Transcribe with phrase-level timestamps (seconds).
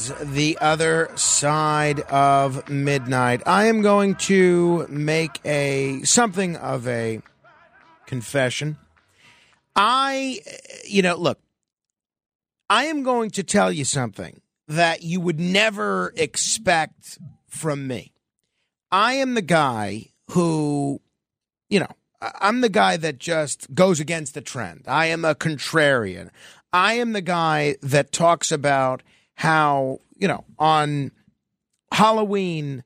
[0.00, 3.42] Is the other side of midnight.
[3.46, 7.20] I am going to make a something of a
[8.06, 8.78] confession.
[9.76, 10.40] I,
[10.86, 11.38] you know, look,
[12.68, 18.12] I am going to tell you something that you would never expect from me.
[18.92, 21.00] I am the guy who,
[21.68, 24.84] you know, I'm the guy that just goes against the trend.
[24.86, 26.30] I am a contrarian.
[26.72, 29.02] I am the guy that talks about
[29.40, 31.12] how, you know, on
[31.90, 32.84] Halloween,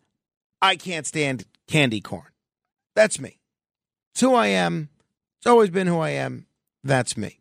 [0.62, 2.28] I can't stand candy corn.
[2.94, 3.40] That's me.
[4.12, 4.88] It's who I am.
[5.38, 6.46] It's always been who I am.
[6.84, 7.40] That's me.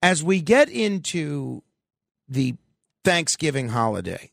[0.00, 1.62] As we get into
[2.26, 2.54] the
[3.04, 4.30] Thanksgiving holiday,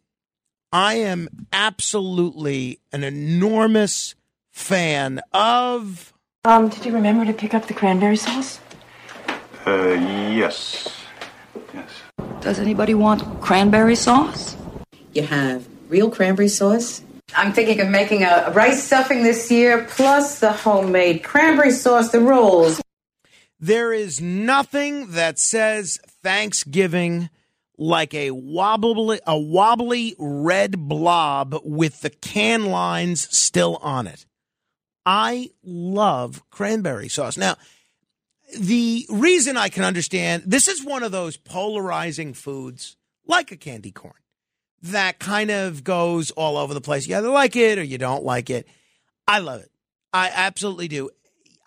[0.72, 4.16] I am absolutely an enormous
[4.54, 6.14] fan of
[6.46, 8.62] Um, did you remember to pick up the cranberry sauce?
[9.68, 10.00] Uh,
[10.32, 10.88] yes.
[11.74, 12.05] Yes.
[12.42, 14.56] Does anybody want cranberry sauce?
[15.14, 17.02] You have real cranberry sauce.
[17.36, 22.12] I'm thinking of making a, a rice stuffing this year, plus the homemade cranberry sauce,
[22.12, 22.82] the rolls.
[23.60, 27.30] There is nothing that says Thanksgiving
[27.78, 34.26] like a wobbly a wobbly red blob with the can lines still on it.
[35.06, 37.38] I love cranberry sauce.
[37.38, 37.56] Now,
[38.60, 43.92] the reason I can understand this is one of those polarizing foods like a candy
[43.92, 44.14] corn
[44.84, 47.08] that kind of goes all over the place.
[47.08, 48.68] You either like it or you don't like it.
[49.28, 49.72] I love it.
[50.14, 51.10] I absolutely do.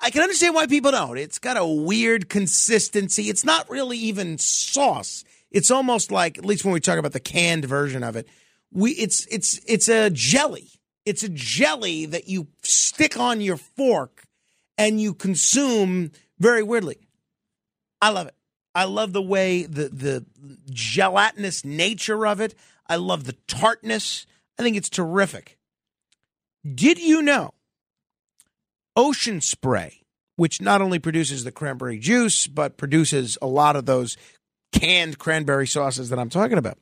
[0.01, 1.19] I can understand why people don't.
[1.19, 3.25] It's got a weird consistency.
[3.25, 5.25] It's not really even sauce.
[5.51, 8.29] It's almost like, at least when we talk about the canned version of it,
[8.71, 10.69] we it's it's it's a jelly.
[11.05, 14.25] It's a jelly that you stick on your fork
[14.77, 16.99] and you consume very weirdly.
[18.01, 18.35] I love it.
[18.75, 20.27] I love the way the the
[20.71, 22.55] gelatinous nature of it.
[22.87, 24.27] I love the tartness.
[24.59, 25.59] I think it's terrific.
[26.75, 27.55] Did you know
[28.97, 30.03] Ocean Spray,
[30.37, 34.17] which not only produces the cranberry juice, but produces a lot of those
[34.73, 36.79] canned cranberry sauces that I'm talking about.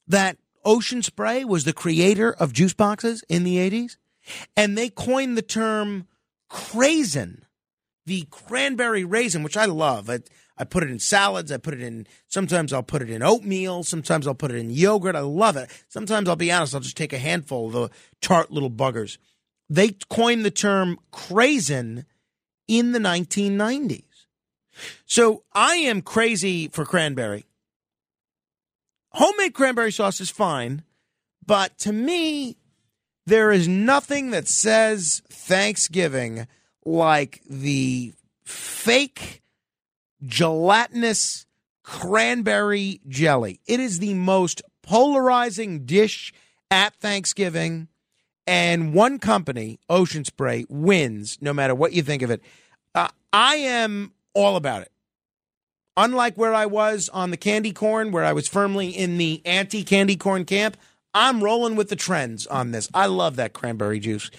[0.07, 3.97] That Ocean Spray was the creator of juice boxes in the 80s?
[4.55, 6.07] And they coined the term
[6.49, 7.43] craisin,
[8.05, 10.09] the cranberry raisin, which I love.
[10.09, 10.19] I,
[10.57, 11.51] I put it in salads.
[11.51, 13.83] I put it in, sometimes I'll put it in oatmeal.
[13.83, 15.15] Sometimes I'll put it in yogurt.
[15.15, 15.69] I love it.
[15.87, 17.89] Sometimes I'll be honest, I'll just take a handful of the
[18.21, 19.17] tart little buggers.
[19.69, 22.05] They coined the term craisin
[22.67, 24.03] in the 1990s.
[25.05, 27.45] So I am crazy for cranberry.
[29.11, 30.83] Homemade cranberry sauce is fine,
[31.45, 32.57] but to me,
[33.25, 36.47] there is nothing that says Thanksgiving
[36.85, 38.13] like the
[38.43, 39.41] fake
[40.23, 41.45] gelatinous
[41.83, 43.59] cranberry jelly.
[43.67, 46.33] It is the most polarizing dish
[46.69, 47.87] at Thanksgiving.
[48.47, 52.41] And one company, Ocean Spray, wins no matter what you think of it.
[52.93, 54.91] Uh, I am all about it.
[55.97, 59.83] Unlike where I was on the candy corn, where I was firmly in the anti
[59.83, 60.77] candy corn camp,
[61.15, 62.89] I'm rolling with the trends on this.
[62.93, 64.29] I love that cranberry juice,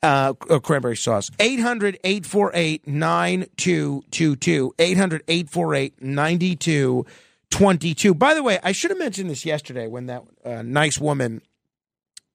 [0.00, 1.28] uh, cranberry sauce.
[1.40, 4.74] 800 848 9222.
[4.78, 8.14] 800 848 9222.
[8.14, 11.42] By the way, I should have mentioned this yesterday when that uh, nice woman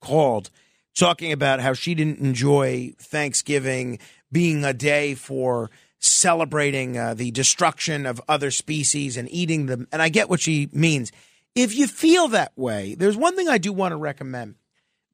[0.01, 0.49] called
[0.93, 3.99] talking about how she didn't enjoy Thanksgiving
[4.29, 9.87] being a day for celebrating uh, the destruction of other species and eating them.
[9.93, 11.13] And I get what she means.
[11.55, 14.55] If you feel that way, there's one thing I do want to recommend.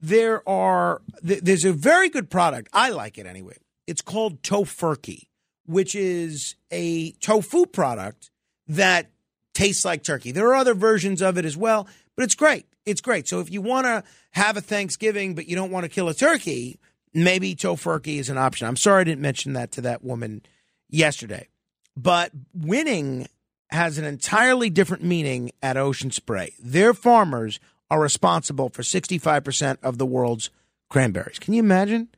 [0.01, 2.69] There are there's a very good product.
[2.73, 3.57] I like it anyway.
[3.85, 5.27] It's called Tofurky,
[5.65, 8.31] which is a tofu product
[8.67, 9.11] that
[9.53, 10.31] tastes like turkey.
[10.31, 12.65] There are other versions of it as well, but it's great.
[12.85, 13.27] It's great.
[13.27, 16.15] So if you want to have a Thanksgiving but you don't want to kill a
[16.15, 16.79] turkey,
[17.13, 18.67] maybe Tofurky is an option.
[18.67, 20.41] I'm sorry I didn't mention that to that woman
[20.89, 21.47] yesterday.
[21.95, 23.27] But winning
[23.71, 26.53] has an entirely different meaning at Ocean Spray.
[26.59, 27.59] Their farmers
[27.89, 30.49] are responsible for 65% of the world's
[30.89, 31.39] cranberries.
[31.39, 32.09] Can you imagine?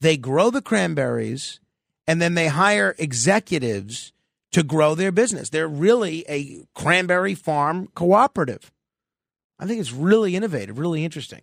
[0.00, 1.60] They grow the cranberries
[2.06, 4.12] and then they hire executives
[4.52, 5.50] to grow their business.
[5.50, 8.72] They're really a cranberry farm cooperative.
[9.58, 11.42] I think it's really innovative, really interesting.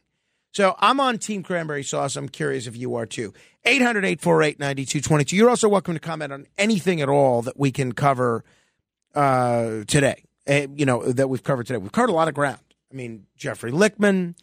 [0.51, 2.15] So I'm on Team Cranberry Sauce.
[2.15, 3.33] I'm curious if you are too.
[3.63, 5.35] 800 848 9222.
[5.35, 8.43] You're also welcome to comment on anything at all that we can cover
[9.15, 11.77] uh, today, uh, you know, that we've covered today.
[11.77, 12.59] We've covered a lot of ground.
[12.91, 14.35] I mean, Jeffrey Lickman,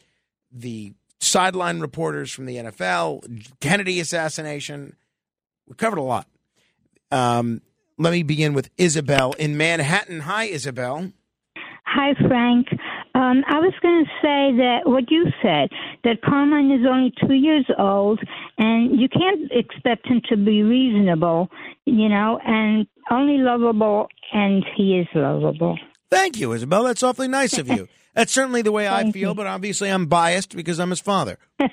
[0.53, 4.97] the sideline reporters from the NFL, Kennedy assassination.
[5.67, 6.27] We covered a lot.
[7.11, 7.63] Um,
[7.99, 10.21] let me begin with Isabel in Manhattan.
[10.21, 11.13] Hi, Isabel.
[11.87, 12.67] Hi, Frank.
[13.15, 15.69] Um, I was going to say that what you said
[16.03, 18.19] that Carmine is only two years old,
[18.59, 21.49] and you can't expect him to be reasonable,
[21.85, 25.79] you know, and only lovable, and he is lovable.
[26.11, 26.85] Thank you, Isabel.
[26.85, 27.89] That's awfully nice of you.
[28.15, 29.35] That's certainly the way I feel, you.
[29.35, 31.39] but obviously I'm biased because I'm his father.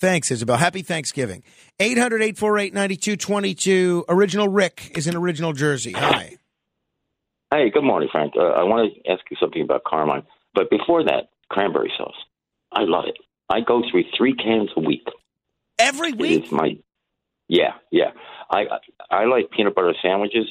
[0.00, 0.56] Thanks, Isabel.
[0.56, 1.42] Happy Thanksgiving.
[1.80, 4.04] 800 848 9222.
[4.08, 5.92] Original Rick is in Original Jersey.
[5.92, 6.36] Hi.
[7.50, 8.34] Hey, good morning, Frank.
[8.36, 10.22] Uh, I want to ask you something about Carmine.
[10.54, 12.14] But before that, cranberry sauce.
[12.72, 13.16] I love it.
[13.48, 15.06] I go through three cans a week.
[15.78, 16.44] Every week?
[16.44, 16.78] It's my,
[17.48, 18.10] yeah, yeah.
[18.50, 18.64] I
[19.10, 20.46] I like peanut butter sandwiches,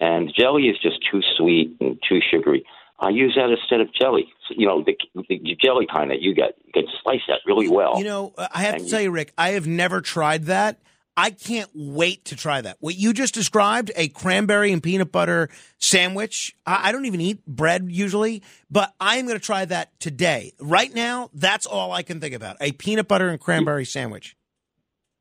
[0.00, 2.64] and jelly is just too sweet and too sugary.
[3.00, 4.28] I use that instead of jelly.
[4.48, 4.96] So, you know, the,
[5.28, 7.98] the, jelly kind that you get, you can slice that really well.
[7.98, 10.80] You know, uh, I have and to tell you, Rick, I have never tried that.
[11.16, 12.76] I can't wait to try that.
[12.78, 16.56] What you just described, a cranberry and peanut butter sandwich.
[16.64, 20.52] I, I don't even eat bread usually, but I am going to try that today.
[20.60, 24.36] Right now, that's all I can think about a peanut butter and cranberry sandwich.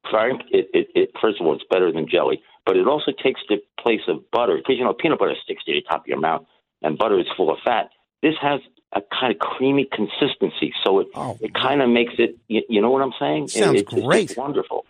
[0.10, 3.40] Frank, it, it, it, first of all, it's better than jelly, but it also takes
[3.48, 6.20] the place of butter because, you know, peanut butter sticks to the top of your
[6.20, 6.46] mouth
[6.82, 7.90] and butter is full of fat.
[8.22, 8.60] This has
[8.94, 12.38] a kind of creamy consistency, so it oh, it kind of makes it.
[12.48, 13.48] You, you, know what I'm saying?
[13.48, 14.32] Sounds it, great.
[14.32, 14.86] It's wonderful.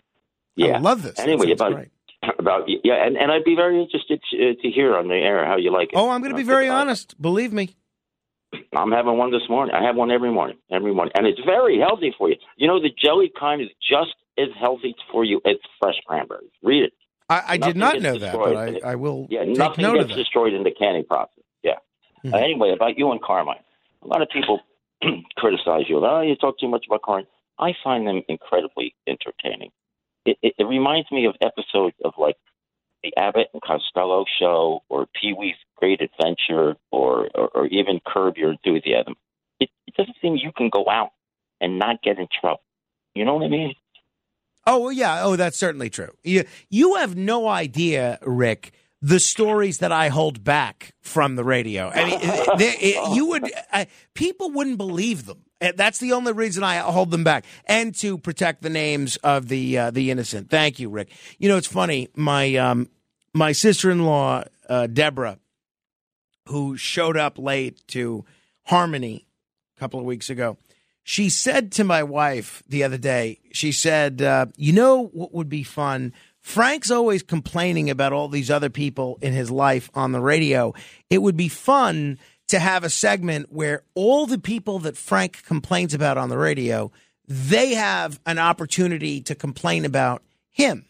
[0.56, 1.18] Yeah, I love this.
[1.18, 1.88] Anyway, about great.
[2.38, 5.46] about yeah, and, and I'd be very interested to, uh, to hear on the air
[5.46, 5.96] how you like it.
[5.96, 7.20] Oh, I'm going to be very honest.
[7.20, 7.76] Believe me.
[8.74, 9.74] I'm having one this morning.
[9.74, 12.36] I have one every morning, every morning, and it's very healthy for you.
[12.56, 16.50] You know, the jelly kind is just as healthy for you as fresh cranberries.
[16.62, 16.92] Read it.
[17.28, 19.26] I, I did not know that, but I, I, will.
[19.28, 21.44] Yeah, nothing gets destroyed in the canning process.
[21.62, 21.74] Yeah.
[22.24, 22.34] Mm-hmm.
[22.34, 23.56] Uh, anyway, about you and Carmine,
[24.02, 24.60] a lot of people
[25.36, 26.04] criticize you.
[26.04, 27.26] Oh, you talk too much about Carmine.
[27.58, 29.70] I find them incredibly entertaining
[30.28, 32.36] it, it, it reminds me of episodes of like
[33.02, 38.36] the Abbott and Costello show or Pee Wee's Great Adventure or, or, or even Curb
[38.36, 39.14] Your Enthusiasm.
[39.60, 41.10] It, it doesn't seem you can go out
[41.60, 42.62] and not get in trouble.
[43.14, 43.74] You know what I mean?
[44.70, 45.24] Oh yeah.
[45.24, 46.10] Oh, that's certainly true.
[46.22, 51.88] You you have no idea, Rick, the stories that I hold back from the radio.
[51.88, 53.50] I mean, they, it, you would
[54.14, 55.44] people wouldn't believe them.
[55.74, 59.78] That's the only reason I hold them back, and to protect the names of the
[59.78, 60.50] uh, the innocent.
[60.50, 61.10] Thank you, Rick.
[61.38, 62.08] You know, it's funny.
[62.14, 62.90] My um,
[63.34, 65.38] my sister in law, uh, Deborah,
[66.46, 68.24] who showed up late to
[68.64, 69.26] Harmony
[69.76, 70.58] a couple of weeks ago,
[71.08, 75.48] she said to my wife the other day, she said, uh, You know what would
[75.48, 76.12] be fun?
[76.42, 80.74] Frank's always complaining about all these other people in his life on the radio.
[81.08, 85.94] It would be fun to have a segment where all the people that Frank complains
[85.94, 86.92] about on the radio,
[87.26, 90.84] they have an opportunity to complain about him.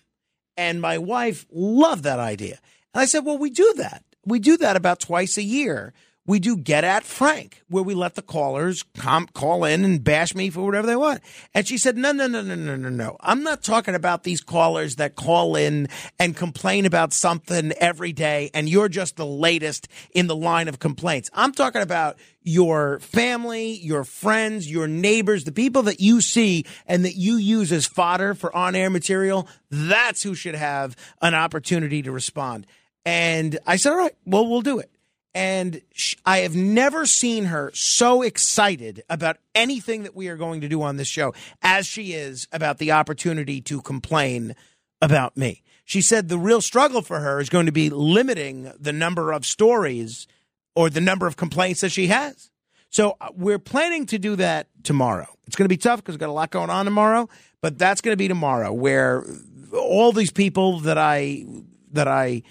[0.57, 2.59] And my wife loved that idea.
[2.93, 4.03] And I said, Well, we do that.
[4.27, 5.95] We do that about twice a year.
[6.29, 8.85] We do Get at Frank, where we let the callers
[9.33, 11.23] call in and bash me for whatever they want.
[11.55, 13.17] And she said, No, no, no, no, no, no, no.
[13.21, 18.51] I'm not talking about these callers that call in and complain about something every day,
[18.53, 21.31] and you're just the latest in the line of complaints.
[21.33, 27.07] I'm talking about your family, your friends, your neighbors, the people that you see and
[27.07, 29.49] that you use as fodder for on air material.
[29.71, 32.67] That's who should have an opportunity to respond.
[33.07, 34.91] And I said, All right, well, we'll do it.
[35.39, 40.63] And sh- I have never seen her so excited about anything that we are going
[40.63, 44.57] to do on this show as she is about the opportunity to complain
[45.01, 45.63] about me.
[45.85, 49.47] She said the real struggle for her is going to be limiting the number of
[49.47, 50.27] stories
[50.75, 52.51] or the number of complaints that she has.
[52.91, 55.29] So uh, we're planning to do that tomorrow.
[55.47, 57.29] It's going to be tough because we've got a lot going on tomorrow,
[57.61, 59.25] but that's going to be tomorrow where
[59.73, 61.45] all these people that I
[61.93, 62.43] that I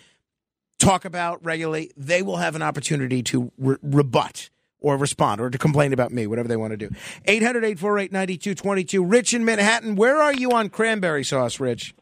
[0.79, 5.57] talk about regularly, they will have an opportunity to re- rebut or respond or to
[5.57, 6.89] complain about me, whatever they want to do.
[7.25, 9.03] 800 848 9222.
[9.03, 11.95] Rich in Manhattan, where are you on cranberry sauce, Rich?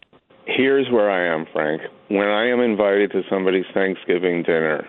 [0.46, 1.82] Here's where I am, Frank.
[2.10, 4.88] When I am invited to somebody's Thanksgiving dinner,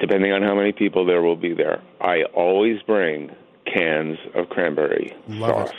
[0.00, 3.30] depending on how many people there will be there, I always bring
[3.72, 5.76] cans of cranberry Love sauce.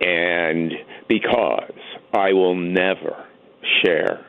[0.00, 0.72] And
[1.08, 1.72] because
[2.14, 3.26] I will never
[3.84, 4.24] share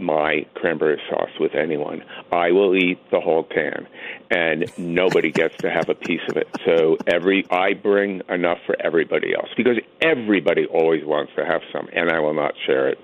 [0.00, 2.02] my cranberry sauce with anyone.
[2.32, 3.86] I will eat the whole can,
[4.30, 6.48] and nobody gets to have a piece of it.
[6.64, 11.88] So every I bring enough for everybody else because everybody always wants to have some,
[11.92, 12.98] and I will not share it.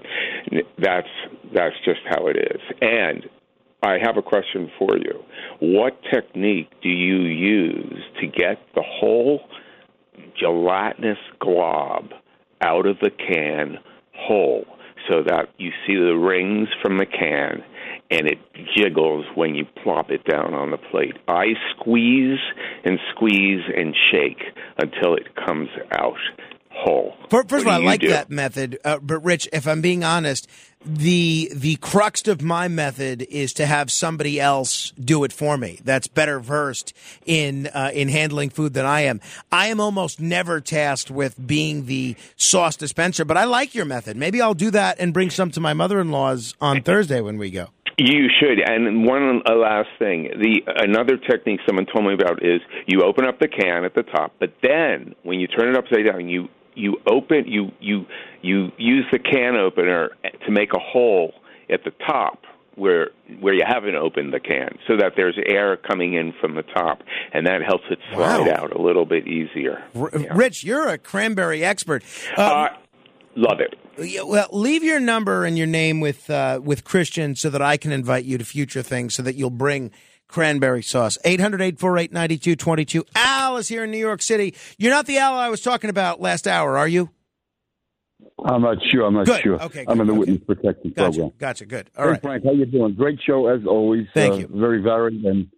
[0.79, 1.09] That's
[1.55, 2.61] that's just how it is.
[2.81, 3.29] And
[3.83, 5.23] I have a question for you.
[5.61, 9.41] What technique do you use to get the whole
[10.39, 12.11] gelatinous glob
[12.61, 13.79] out of the can
[14.15, 14.65] whole?
[15.09, 17.63] So that you see the rings from the can
[18.11, 18.39] and it
[18.77, 21.17] jiggles when you plop it down on the plate.
[21.27, 22.39] I squeeze
[22.85, 24.43] and squeeze and shake
[24.79, 26.19] until it comes out
[26.77, 27.15] whole.
[27.31, 28.09] First, of all, I like do?
[28.09, 30.49] that method, uh, but Rich, if I'm being honest,
[30.85, 35.81] the the crux of my method is to have somebody else do it for me.
[35.83, 36.93] That's better versed
[37.25, 39.21] in uh, in handling food than I am.
[39.51, 44.17] I am almost never tasked with being the sauce dispenser, but I like your method.
[44.17, 47.71] Maybe I'll do that and bring some to my mother-in-law's on Thursday when we go.
[47.99, 48.61] You should.
[48.61, 53.39] And one last thing, the another technique someone told me about is you open up
[53.41, 56.97] the can at the top, but then when you turn it upside down, you you
[57.07, 58.07] open you you
[58.43, 60.11] you use the can opener
[60.45, 61.33] to make a hole
[61.71, 62.43] at the top
[62.77, 63.09] where
[63.41, 67.01] where you haven't opened the can so that there's air coming in from the top
[67.33, 68.53] and that helps it slide Wow.
[68.55, 69.83] out a little bit easier.
[69.95, 72.05] R- Rich, you're a cranberry expert.
[72.37, 72.69] Uh,
[73.35, 73.75] love it.
[73.99, 77.79] Yeah, well, leave your number and your name with uh, with Christian so that I
[77.79, 79.91] can invite you to future things so that you'll bring
[80.29, 81.19] cranberry sauce.
[81.25, 83.03] 800-848-9222.
[83.15, 84.55] Al is here in New York City.
[84.79, 87.11] You're not the Al I was talking about last hour, are you?
[88.45, 89.05] I'm not sure.
[89.05, 89.43] I'm not Good.
[89.43, 89.63] sure.
[89.63, 91.11] Okay, I'm in the witness protection Gotcha.
[91.19, 91.33] program.
[91.39, 91.67] Gotcha.
[91.67, 91.91] Good.
[91.97, 92.23] All hey, right.
[92.23, 92.95] Frank, how you doing?
[92.95, 94.07] Great show as always.
[94.15, 94.49] Thank Uh, you.
[94.61, 95.49] Very varied and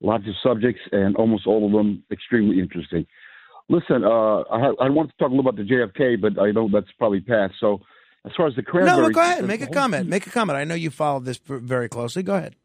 [0.00, 3.06] lots of subjects, and almost all of them extremely interesting.
[3.68, 6.68] Listen, uh, I, I want to talk a little about the JFK, but I know
[6.72, 7.54] that's probably past.
[7.60, 7.80] So,
[8.26, 9.44] as far as the cranberry, No, no, go ahead.
[9.44, 10.08] Make a comment.
[10.08, 10.56] Make a comment.
[10.58, 12.22] I know you followed this very closely.
[12.22, 12.56] Go ahead.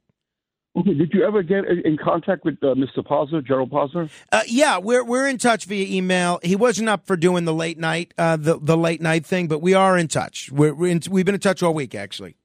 [0.78, 2.98] Okay, did you ever get in contact with uh, Mr.
[2.98, 4.10] Posner, Gerald Posner?
[4.32, 6.40] Uh, yeah, we're we're in touch via email.
[6.44, 9.60] He wasn't up for doing the late night uh, the the late night thing, but
[9.62, 10.52] we are in touch.
[10.52, 12.36] We're, we're in, we've been in touch all week actually.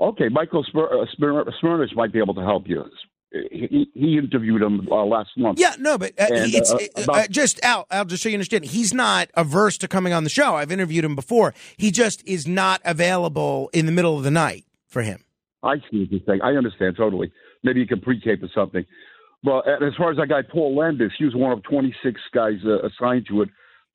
[0.00, 2.82] Okay, Michael Smir- uh, Smir- Smirnish might be able to help you.
[3.30, 5.58] He, he interviewed him uh, last month.
[5.58, 7.86] Yeah, no, but uh, And, it's uh, uh, about- just Al.
[7.90, 10.54] Al, just so you understand, he's not averse to coming on the show.
[10.54, 11.52] I've interviewed him before.
[11.76, 15.23] He just is not available in the middle of the night for him.
[15.64, 16.40] I see you're saying.
[16.42, 17.32] I understand totally.
[17.62, 18.84] Maybe you can pre-tape or something.
[19.46, 22.86] And as far as that guy Paul Landis, he was one of 26 guys uh,
[22.86, 23.48] assigned to it.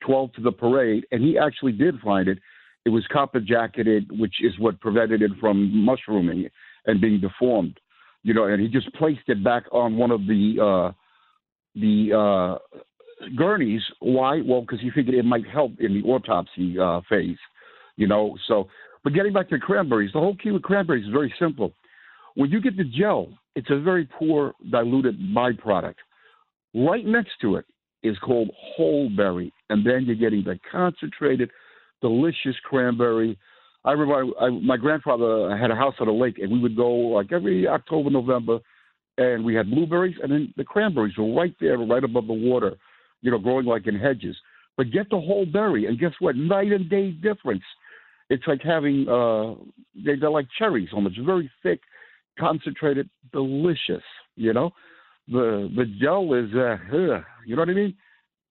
[0.06, 2.38] 12 to the parade, and he actually did find it.
[2.84, 6.48] It was copper jacketed, which is what prevented it from mushrooming
[6.86, 7.78] and being deformed.
[8.22, 10.92] You know, and he just placed it back on one of the uh,
[11.74, 13.82] the uh, gurneys.
[14.00, 14.40] Why?
[14.44, 17.38] Well, because he figured it might help in the autopsy uh, phase.
[17.96, 18.68] You know, so.
[19.02, 21.72] But getting back to cranberries, the whole key with cranberries is very simple.
[22.34, 25.96] When you get the gel, it's a very poor diluted byproduct.
[26.74, 27.64] Right next to it
[28.02, 31.50] is called whole berry, and then you're getting the concentrated,
[32.00, 33.38] delicious cranberry.
[33.84, 36.90] I remember I, my grandfather had a house on a lake, and we would go
[36.90, 38.58] like every October, November,
[39.18, 42.76] and we had blueberries, and then the cranberries were right there, right above the water,
[43.22, 44.36] you know, growing like in hedges.
[44.76, 46.36] But get the whole berry, and guess what?
[46.36, 47.64] Night and day difference.
[48.30, 49.54] It's like having uh,
[49.94, 51.80] they, they're like cherries, almost very thick,
[52.38, 54.04] concentrated, delicious.
[54.36, 54.70] You know,
[55.28, 57.94] the the gel is, uh, ugh, you know what I mean?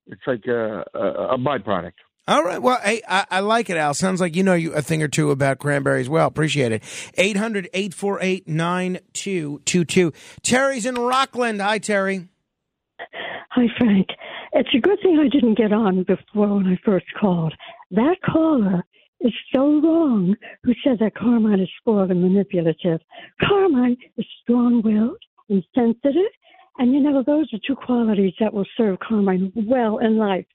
[0.08, 1.94] It's like a, a, a byproduct.
[2.28, 2.62] All right.
[2.62, 3.96] Well, hey, I, I, like it, Al.
[3.96, 6.08] Sounds like you know a thing or two about cranberries.
[6.08, 6.84] Well, appreciate it.
[7.16, 10.14] 800 848 9222.
[10.44, 11.60] Terry's in Rockland.
[11.60, 12.28] Hi, Terry.
[13.50, 14.10] Hi, Frank.
[14.54, 17.54] It's a good thing I didn't get on before when I first called.
[17.92, 18.84] That caller
[19.22, 23.02] is so wrong who says that Carmine is spoiled and manipulative.
[23.42, 25.18] Carmine is strong willed
[25.50, 26.32] and sensitive
[26.80, 30.46] and you know, those are two qualities that will serve Carmine well in life.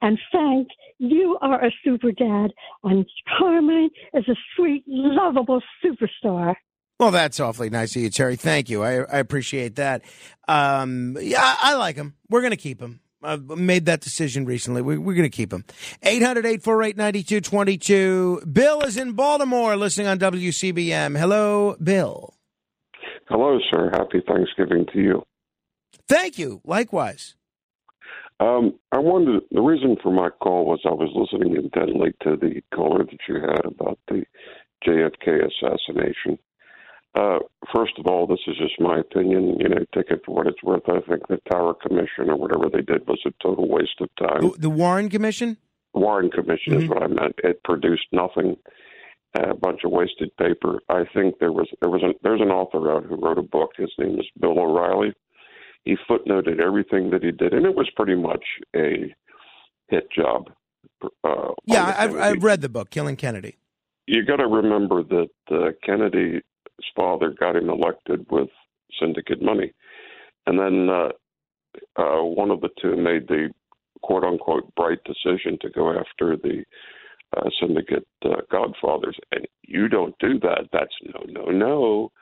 [0.00, 2.52] And Frank, you are a super dad,
[2.84, 3.04] and
[3.36, 6.54] Carmine is a sweet, lovable superstar.
[7.00, 8.36] Well, that's awfully nice of you, Terry.
[8.36, 8.84] Thank you.
[8.84, 10.04] I, I appreciate that.
[10.46, 12.14] Um, yeah, I, I like him.
[12.30, 13.00] We're going to keep him.
[13.22, 14.82] I've made that decision recently.
[14.82, 15.64] We, are going to keep him.
[16.02, 18.42] 800 848 9222.
[18.52, 21.18] Bill is in Baltimore listening on WCBM.
[21.18, 22.34] Hello, Bill.
[23.28, 23.90] Hello, sir.
[23.92, 25.22] Happy Thanksgiving to you.
[26.08, 26.60] Thank you.
[26.64, 27.34] Likewise.
[28.40, 32.60] Um, I wanted the reason for my call was I was listening intently to the
[32.74, 34.24] caller that you had about the
[34.84, 36.38] JFK assassination.
[37.14, 37.38] Uh,
[37.74, 39.58] first of all, this is just my opinion.
[39.60, 40.82] You know, take it for what it's worth.
[40.86, 44.40] I think the Tower Commission or whatever they did was a total waste of time.
[44.40, 45.58] The, the Warren Commission.
[45.92, 46.84] Warren Commission mm-hmm.
[46.84, 47.34] is what I meant.
[47.44, 48.56] It produced nothing,
[49.34, 50.80] a bunch of wasted paper.
[50.88, 53.72] I think there was there was a, there's an author out who wrote a book.
[53.76, 55.14] His name is Bill O'Reilly
[55.84, 58.44] he footnoted everything that he did, and it was pretty much
[58.74, 59.14] a
[59.88, 60.50] hit job.
[61.24, 63.56] Uh, yeah, I've, I've read the book, Killing Kennedy.
[64.06, 65.70] You got to remember that uh,
[66.78, 68.48] Kennedy's father got him elected with
[69.00, 69.72] syndicate money,
[70.46, 71.08] and then uh,
[72.00, 73.50] uh, one of the two made the
[74.02, 76.64] quote unquote bright decision to go after the
[77.36, 79.16] uh, syndicate uh, godfathers.
[79.32, 80.68] And you don't do that.
[80.72, 82.12] That's no, no, no.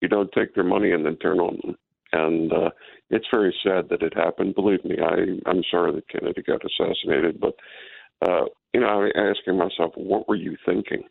[0.00, 1.76] You don't take their money and then turn on them.
[2.12, 2.70] And uh,
[3.10, 4.54] it's very sad that it happened.
[4.54, 7.54] Believe me, I, I'm sorry that Kennedy got assassinated, but
[8.26, 11.02] uh, you know, I'm asking myself, what were you thinking?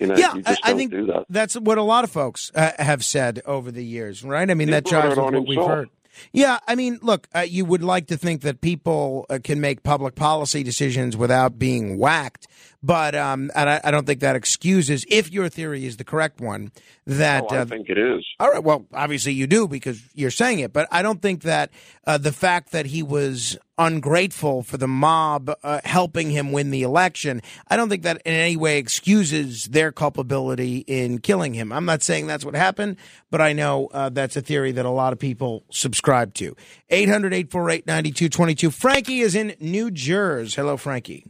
[0.00, 1.26] You know, yeah, you I, I, think that.
[1.28, 4.50] that's what a lot of folks uh, have said over the years, right?
[4.50, 5.48] I mean, he that jives with what himself.
[5.48, 5.90] we've heard.
[6.32, 9.82] Yeah, I mean, look, uh, you would like to think that people uh, can make
[9.82, 12.46] public policy decisions without being whacked,
[12.82, 16.40] but um, and I, I, don't think that excuses, if your theory is the correct
[16.40, 16.72] one,
[17.06, 18.24] that oh, I uh, think it is.
[18.38, 21.70] All right, well, obviously you do because you're saying it, but I don't think that
[22.06, 26.82] uh, the fact that he was ungrateful for the mob uh, helping him win the
[26.82, 27.40] election.
[27.68, 31.72] I don't think that in any way excuses their culpability in killing him.
[31.72, 32.96] I'm not saying that's what happened,
[33.30, 36.54] but I know uh, that's a theory that a lot of people subscribe to.
[36.90, 38.70] 800 848 9222.
[38.70, 40.54] Frankie is in New Jersey.
[40.56, 41.26] Hello, Frankie.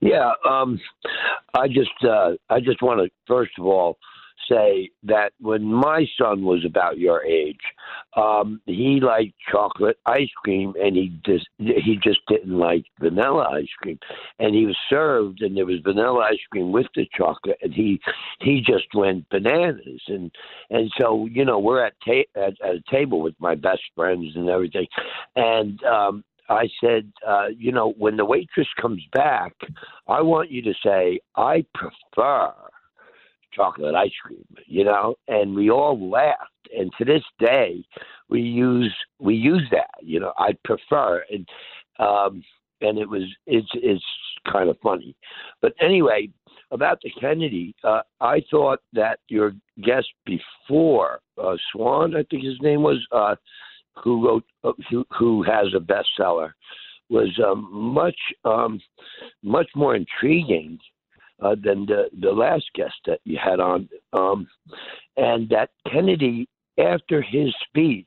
[0.00, 0.80] Yeah, um,
[1.54, 3.98] I just uh, I just want to first of all
[4.50, 7.60] say that when my son was about your age,
[8.16, 13.68] um, he liked chocolate ice cream, and he just he just didn't like vanilla ice
[13.80, 13.98] cream.
[14.38, 18.00] And he was served, and there was vanilla ice cream with the chocolate, and he
[18.40, 20.02] he just went bananas.
[20.08, 20.30] And
[20.70, 24.32] and so you know we're at ta- at, at a table with my best friends
[24.34, 24.86] and everything,
[25.36, 29.54] and um, I said, uh, you know, when the waitress comes back,
[30.08, 32.52] I want you to say, I prefer
[33.52, 36.68] chocolate ice cream, you know, and we all laughed.
[36.76, 37.84] And to this day,
[38.28, 40.32] we use we use that, you know.
[40.38, 41.48] I prefer and
[41.98, 42.44] um,
[42.80, 44.04] and it was it's it's
[44.50, 45.16] kind of funny,
[45.60, 46.28] but anyway,
[46.70, 52.60] about the Kennedy, uh, I thought that your guest before uh, Swan, I think his
[52.60, 53.34] name was, uh,
[54.02, 56.52] who wrote uh, who, who has a bestseller,
[57.08, 58.80] was um, much um,
[59.42, 60.78] much more intriguing
[61.42, 63.88] uh, than the, the last guest that you had on.
[64.12, 64.48] Um,
[65.16, 68.06] and that Kennedy, after his speech,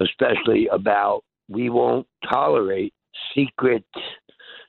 [0.00, 2.94] especially about we won't tolerate
[3.34, 3.84] secret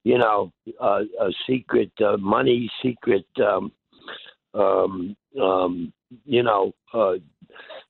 [0.06, 3.72] you know, uh, a secret uh, money, secret, um,
[4.54, 5.92] um, um,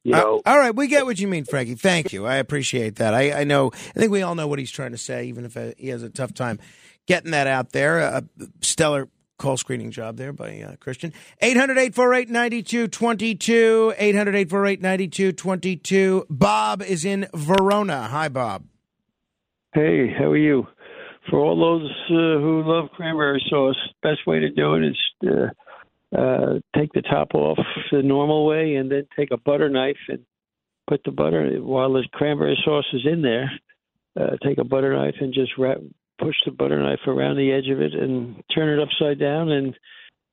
[0.05, 0.41] you know, uh, you Uh, know.
[0.45, 1.75] all right, we get what you mean, Frankie.
[1.75, 2.25] Thank you.
[2.25, 3.13] I appreciate that.
[3.13, 3.71] I, I know.
[3.73, 6.03] I think we all know what he's trying to say, even if uh, he has
[6.03, 6.59] a tough time
[7.07, 7.99] getting that out there.
[7.99, 8.23] A
[8.61, 11.11] stellar call screening job there by uh, Christian.
[11.41, 13.93] 800 848 9222.
[13.97, 16.25] 800 848 9222.
[16.29, 18.03] Bob is in Verona.
[18.07, 18.63] Hi, Bob.
[19.73, 20.67] Hey, how are you?
[21.29, 25.47] For all those uh, who love cranberry sauce, best way to do it is uh,
[26.17, 27.57] uh, take the top off
[27.91, 30.19] the normal way, and then take a butter knife and
[30.87, 33.51] put the butter while the cranberry sauce is in there.
[34.19, 35.77] Uh, take a butter knife and just wrap,
[36.19, 39.73] push the butter knife around the edge of it and turn it upside down, and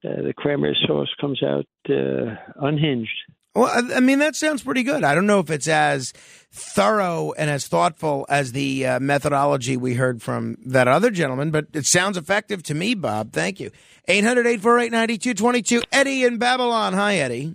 [0.05, 3.11] uh, the cranberry sauce comes out uh, unhinged.
[3.55, 5.05] Well, I, mean, that sounds pretty good.
[5.05, 6.13] I don't know if it's as
[6.51, 11.67] thorough and as thoughtful as the uh, methodology we heard from that other gentleman, but
[11.75, 13.33] it sounds effective to me, Bob.
[13.33, 13.71] Thank you.
[14.09, 15.83] 800 848 9222.
[15.93, 16.95] Eddie in Babylon.
[16.95, 17.55] Hi, Eddie.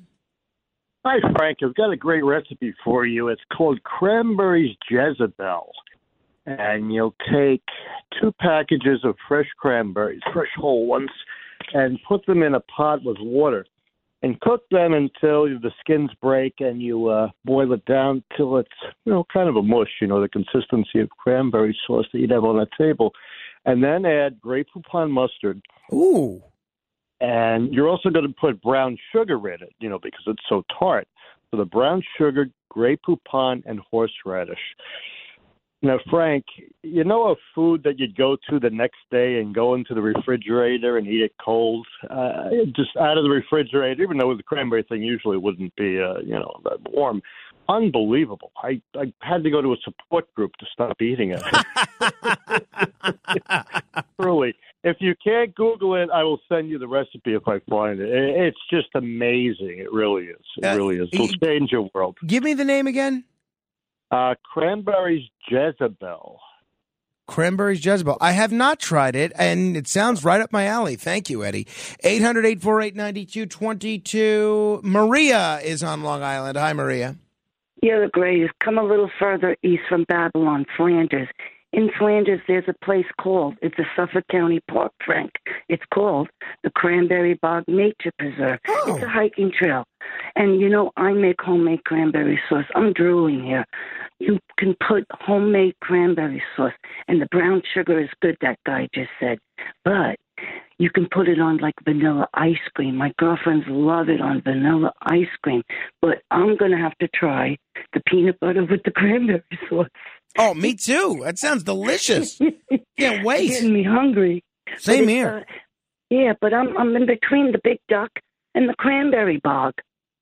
[1.04, 1.60] Hi, Frank.
[1.64, 3.30] I've got a great recipe for you.
[3.30, 5.72] It's called Cranberries Jezebel.
[6.46, 7.64] And you'll take
[8.22, 11.10] two packages of fresh cranberries, fresh whole ones,
[11.74, 13.66] and put them in a pot with water.
[14.24, 18.70] And cook them until the skins break and you uh, boil it down till it's,
[19.06, 22.32] you know, kind of a mush, you know, the consistency of cranberry sauce that you'd
[22.32, 23.14] have on a table.
[23.66, 25.62] And then add Grey Poupon mustard.
[25.94, 26.42] Ooh.
[27.20, 30.64] And you're also going to put brown sugar in it, you know, because it's so
[30.80, 31.08] tart.
[31.52, 34.58] So the brown sugar, Grey Poupon, and horseradish.
[35.84, 36.44] Now, Frank,
[36.82, 40.02] you know a food that you'd go to the next day and go into the
[40.02, 44.82] refrigerator and eat it cold, uh, just out of the refrigerator, even though the cranberry
[44.84, 47.22] thing usually wouldn't be, uh, you know, that warm.
[47.70, 48.52] Unbelievable!
[48.64, 51.44] I I had to go to a support group to stop eating it.
[54.20, 58.00] Truly, if you can't Google it, I will send you the recipe if I find
[58.00, 58.10] it.
[58.10, 59.80] It- It's just amazing.
[59.80, 60.46] It really is.
[60.58, 61.10] It Uh, really is.
[61.12, 62.18] It'll change your world.
[62.26, 63.26] Give me the name again.
[64.10, 66.40] Uh, cranberries Jezebel.
[67.28, 68.18] Cranberries Jezebel.
[68.22, 70.96] I have not tried it, and it sounds right up my alley.
[70.96, 71.68] Thank you, Eddie.
[72.04, 74.80] 800 848 9222.
[74.84, 76.58] Maria is on Long Island.
[76.58, 77.18] Hi, Maria.
[77.84, 78.54] You're the greatest.
[78.64, 81.28] Come a little further east from Babylon, Flanders.
[81.74, 85.32] In Flanders, there's a place called, it's a Suffolk County park, Frank.
[85.68, 86.30] It's called
[86.64, 88.60] the Cranberry Bog Nature Preserve.
[88.68, 88.96] Oh.
[88.96, 89.84] It's a hiking trail.
[90.36, 92.66] And you know, I make homemade cranberry sauce.
[92.74, 93.66] I'm drooling here.
[94.20, 96.74] You can put homemade cranberry sauce,
[97.08, 99.38] and the brown sugar is good, that guy just said.
[99.84, 100.16] But
[100.80, 102.96] you can put it on like vanilla ice cream.
[102.96, 105.64] My girlfriends love it on vanilla ice cream.
[106.02, 107.58] But I'm going to have to try
[107.94, 109.88] the peanut butter with the cranberry sauce.
[110.38, 111.22] Oh, me too.
[111.24, 112.40] That sounds delicious.
[113.00, 113.50] Can't wait.
[113.50, 114.44] Getting me hungry.
[114.78, 115.46] Same here.
[115.50, 115.54] uh,
[116.10, 118.12] yeah, but I'm I'm in between the big duck
[118.54, 119.74] and the cranberry bog.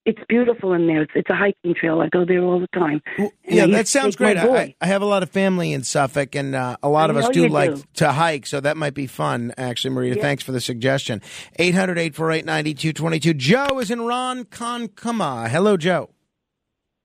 [0.06, 1.02] It's beautiful in there.
[1.02, 2.00] It's, it's a hiking trail.
[2.00, 3.02] I go there all the time.
[3.18, 4.38] And I Yeah, that sounds great.
[4.38, 4.46] I.
[4.48, 7.18] I- I have a lot of family in Suffolk, and uh, a lot I of
[7.18, 7.84] us do like do.
[7.96, 10.16] to hike, so that might be fun, actually, Maria.
[10.16, 10.22] Yeah.
[10.22, 11.22] Thanks for the suggestion.
[11.58, 13.34] 800 848 9222.
[13.34, 15.50] Joe is in Ron Ronkonkoma.
[15.50, 16.10] Hello, Joe.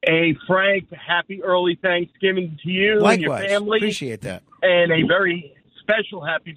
[0.04, 3.42] Hey, Frank, happy early Thanksgiving to you and Likewise.
[3.42, 3.78] your family.
[3.78, 4.42] Appreciate that.
[4.62, 6.54] And a very special happy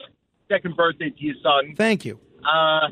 [0.49, 1.75] second birthday to your son.
[1.75, 2.19] Thank you.
[2.45, 2.89] Uh,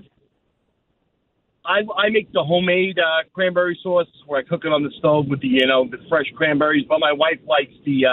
[1.66, 5.28] I, I make the homemade uh, cranberry sauce where I cook it on the stove
[5.28, 8.10] with the you know the fresh cranberries, but my wife likes the uh,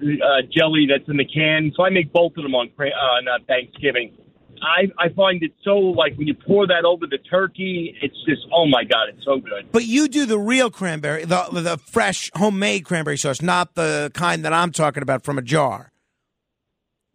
[0.00, 3.26] uh, jelly that's in the can, so I make both of them on cra- on
[3.26, 4.16] uh, Thanksgiving.
[4.62, 8.42] I I find it so like when you pour that over the turkey, it's just
[8.52, 9.70] oh my god, it's so good.
[9.72, 14.44] But you do the real cranberry, the, the fresh homemade cranberry sauce, not the kind
[14.44, 15.90] that I'm talking about from a jar.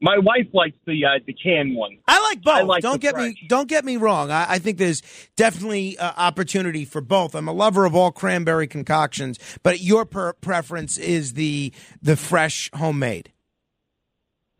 [0.03, 1.97] My wife likes the uh, the canned one.
[2.09, 2.53] I like both.
[2.53, 4.31] I like don't get me don't get me wrong.
[4.31, 5.01] I, I think there's
[5.37, 7.33] definitely uh, opportunity for both.
[7.33, 12.69] I'm a lover of all cranberry concoctions, but your per- preference is the the fresh
[12.75, 13.31] homemade.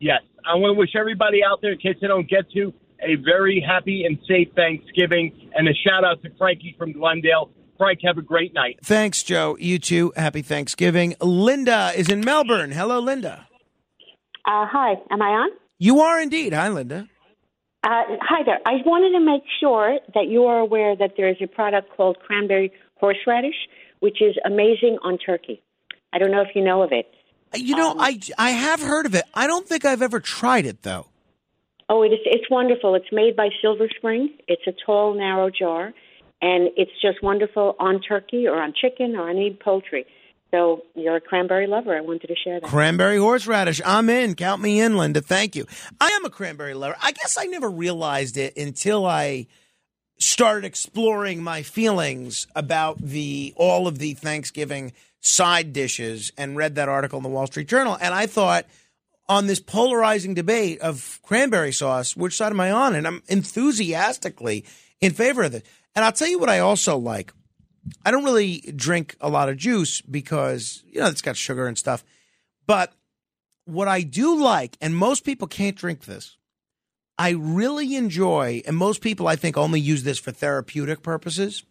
[0.00, 3.16] Yes, I want to wish everybody out there, in case they don't get to, a
[3.16, 7.50] very happy and safe Thanksgiving, and a shout out to Frankie from Glendale.
[7.76, 8.78] Frank, have a great night.
[8.82, 9.58] Thanks, Joe.
[9.60, 10.14] You too.
[10.16, 11.16] Happy Thanksgiving.
[11.20, 12.70] Linda is in Melbourne.
[12.70, 13.46] Hello, Linda.
[14.44, 15.50] Uh, hi, am I on?
[15.78, 16.52] You are indeed.
[16.52, 17.08] Hi, Linda.
[17.82, 18.60] Uh, hi there.
[18.66, 22.18] I wanted to make sure that you are aware that there is a product called
[22.20, 23.68] cranberry horseradish,
[24.00, 25.62] which is amazing on turkey.
[26.12, 27.06] I don't know if you know of it.
[27.54, 29.24] You know, I I have heard of it.
[29.34, 31.06] I don't think I've ever tried it though.
[31.88, 32.94] Oh, it is, it's wonderful.
[32.94, 34.30] It's made by Silver Spring.
[34.48, 35.92] It's a tall, narrow jar,
[36.40, 40.06] and it's just wonderful on turkey or on chicken or any poultry.
[40.54, 41.96] So you're a cranberry lover.
[41.96, 42.70] I wanted to share that.
[42.70, 43.80] Cranberry horseradish.
[43.84, 44.36] I'm in.
[44.36, 45.20] Count me in, Linda.
[45.20, 45.66] Thank you.
[46.00, 46.94] I am a cranberry lover.
[47.02, 49.48] I guess I never realized it until I
[50.18, 56.88] started exploring my feelings about the all of the Thanksgiving side dishes and read that
[56.88, 57.98] article in the Wall Street Journal.
[58.00, 58.66] And I thought
[59.28, 62.94] on this polarizing debate of cranberry sauce, which side am I on?
[62.94, 64.64] And I'm enthusiastically
[65.00, 65.66] in favor of it.
[65.96, 67.32] And I'll tell you what I also like.
[68.04, 71.76] I don't really drink a lot of juice because, you know, it's got sugar and
[71.76, 72.04] stuff.
[72.66, 72.92] But
[73.64, 76.36] what I do like, and most people can't drink this,
[77.18, 81.64] I really enjoy, and most people I think only use this for therapeutic purposes,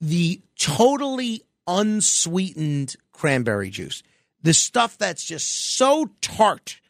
[0.00, 4.02] the totally unsweetened cranberry juice.
[4.42, 6.80] The stuff that's just so tart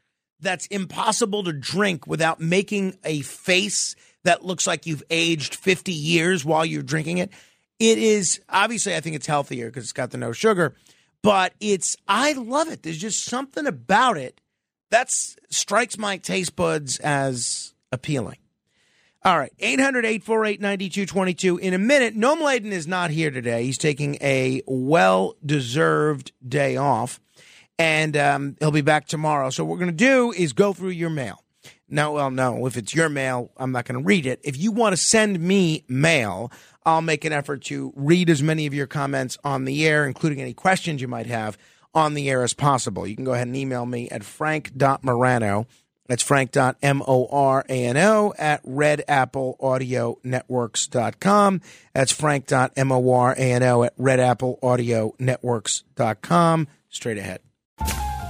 [0.41, 6.45] that's impossible to drink without making a face that looks like you've aged 50 years
[6.45, 7.31] while you're drinking it.
[7.83, 10.77] It is obviously, I think it's healthier because it's got the no sugar,
[11.21, 12.85] but it's, I love it.
[12.85, 14.41] There's just something about it
[14.91, 18.37] that strikes my taste buds as appealing.
[19.25, 21.59] All right, 800 848 9222.
[21.59, 23.65] In a minute, Noam Laden is not here today.
[23.65, 27.21] He's taking a well deserved day off,
[27.81, 29.51] and um, he'll be back tomorrow.
[29.51, 31.43] So, what we're going to do is go through your mail.
[31.93, 34.41] No, well, no, if it's your mail, I'm not going to read it.
[34.43, 36.51] If you want to send me mail,
[36.87, 40.41] I'll make an effort to read as many of your comments on the air, including
[40.41, 41.59] any questions you might have
[41.93, 43.07] on the air as possible.
[43.07, 45.67] You can go ahead and email me at frank.morano.
[46.07, 51.61] That's frank.morano at redappleaudionetworks.com.
[51.93, 56.69] That's frank.morano at redappleaudionetworks.com.
[56.89, 57.41] Straight ahead.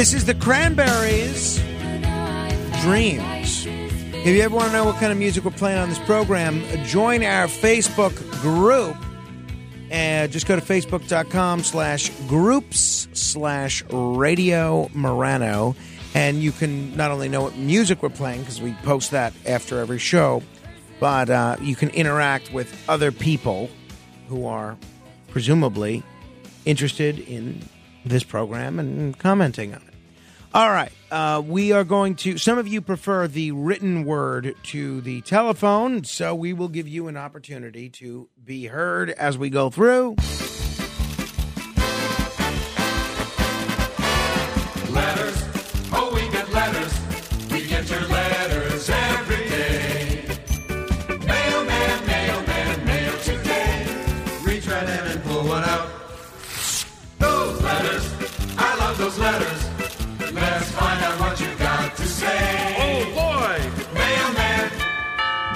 [0.00, 1.58] This is the Cranberries
[2.80, 3.66] Dreams.
[3.66, 6.62] If you ever want to know what kind of music we're playing on this program,
[6.86, 8.96] join our Facebook group.
[9.90, 15.76] And just go to facebook.com slash groups slash radio Morano.
[16.14, 19.80] And you can not only know what music we're playing, because we post that after
[19.80, 20.42] every show,
[20.98, 23.68] but uh, you can interact with other people
[24.30, 24.78] who are
[25.28, 26.02] presumably
[26.64, 27.60] interested in
[28.06, 29.89] this program and commenting on it.
[30.52, 30.90] All right.
[31.12, 36.02] Uh, we are going to, some of you prefer the written word to the telephone,
[36.02, 40.16] so we will give you an opportunity to be heard as we go through.
[44.90, 45.44] Letters,
[45.92, 47.00] oh, we get letters.
[47.52, 50.24] We get your letters every day.
[51.08, 53.86] Mailman, mailman, mail today.
[54.42, 55.88] Reach right in and pull one out.
[57.18, 58.12] Those letters,
[58.58, 59.69] I love those letters.
[62.22, 63.58] Oh boy!
[63.94, 64.70] Mailman,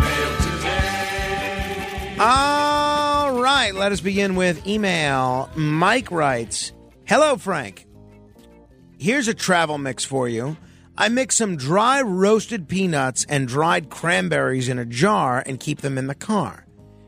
[0.01, 2.17] mail today.
[2.19, 3.73] All right.
[3.75, 5.51] Let us begin with email.
[5.55, 6.73] Mike writes
[7.07, 7.87] Hello, Frank.
[8.99, 10.57] Here's a travel mix for you.
[10.97, 15.99] I mix some dry roasted peanuts and dried cranberries in a jar and keep them
[15.99, 16.65] in the car.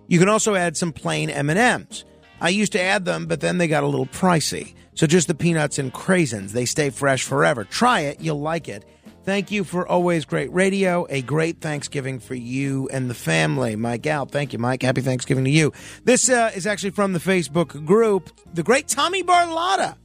[0.09, 2.05] You can also add some plain M&Ms.
[2.41, 4.75] I used to add them, but then they got a little pricey.
[4.95, 6.51] So just the peanuts and craisins.
[6.51, 7.65] They stay fresh forever.
[7.65, 8.85] Try it, you'll like it.
[9.27, 11.05] Thank you for always great radio.
[11.11, 13.75] A great Thanksgiving for you and the family.
[13.75, 14.31] Mike out.
[14.31, 14.83] Thank you, Mike.
[14.83, 15.73] Happy Thanksgiving to you.
[16.05, 18.31] This uh, is actually from the Facebook group.
[18.55, 19.97] The great Tommy Barlotta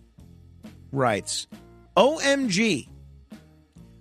[0.91, 1.45] writes
[1.95, 2.89] OMG.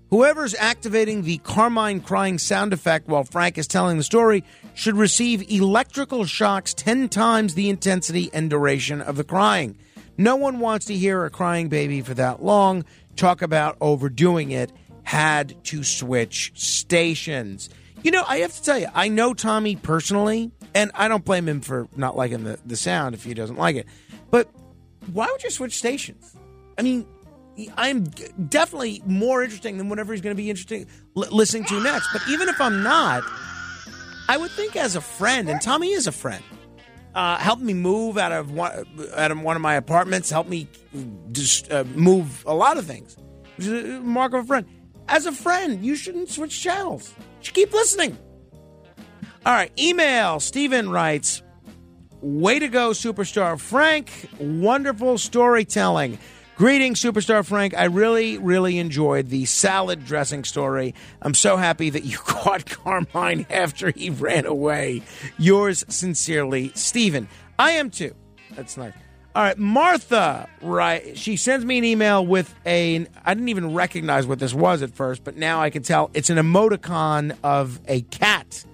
[0.09, 5.53] Whoever's activating the Carmine crying sound effect while Frank is telling the story should receive
[5.53, 9.77] electrical shocks 10 times the intensity and duration of the crying.
[10.17, 12.87] No one wants to hear a crying baby for that long.
[13.17, 14.73] Talk about overdoing it.
[15.03, 17.69] Had to switch stations.
[18.03, 21.49] You know, I have to tell you, I know Tommy personally, and I don't blame
[21.49, 23.87] him for not liking the, the sound if he doesn't like it.
[24.31, 24.49] But
[25.13, 26.37] why would you switch stations?
[26.79, 27.07] I mean,
[27.77, 32.09] I'm definitely more interesting than whatever he's going to be interesting li- listening to next.
[32.13, 33.23] But even if I'm not,
[34.29, 36.43] I would think as a friend, and Tommy is a friend,
[37.15, 38.87] uh, help me move out of one
[39.17, 40.31] out of one of my apartments.
[40.31, 40.69] Help me
[41.33, 43.17] just uh, move a lot of things.
[43.59, 44.67] A mark of a friend.
[45.11, 47.13] As a friend, you shouldn't switch channels.
[47.19, 48.17] You should keep listening.
[49.45, 50.39] All right, email.
[50.39, 51.43] Steven writes,
[52.21, 54.31] Way to go, superstar Frank.
[54.39, 56.19] Wonderful storytelling.
[56.55, 57.75] Greetings, superstar Frank.
[57.77, 60.95] I really, really enjoyed the salad dressing story.
[61.23, 65.03] I'm so happy that you caught Carmine after he ran away.
[65.39, 67.29] Yours sincerely, Stephen.
[67.59, 68.15] I am too.
[68.55, 68.93] That's nice.
[69.41, 71.17] All right, Martha, right?
[71.17, 73.07] She sends me an email with a.
[73.25, 76.29] I didn't even recognize what this was at first, but now I can tell it's
[76.29, 78.67] an emoticon of a cat.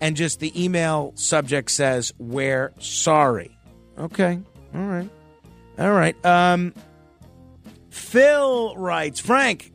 [0.00, 3.58] And just the email subject says, We're sorry.
[3.98, 4.38] Okay.
[4.72, 5.10] All right.
[5.80, 6.24] All right.
[6.24, 6.74] Um,
[7.90, 9.72] Phil writes, Frank,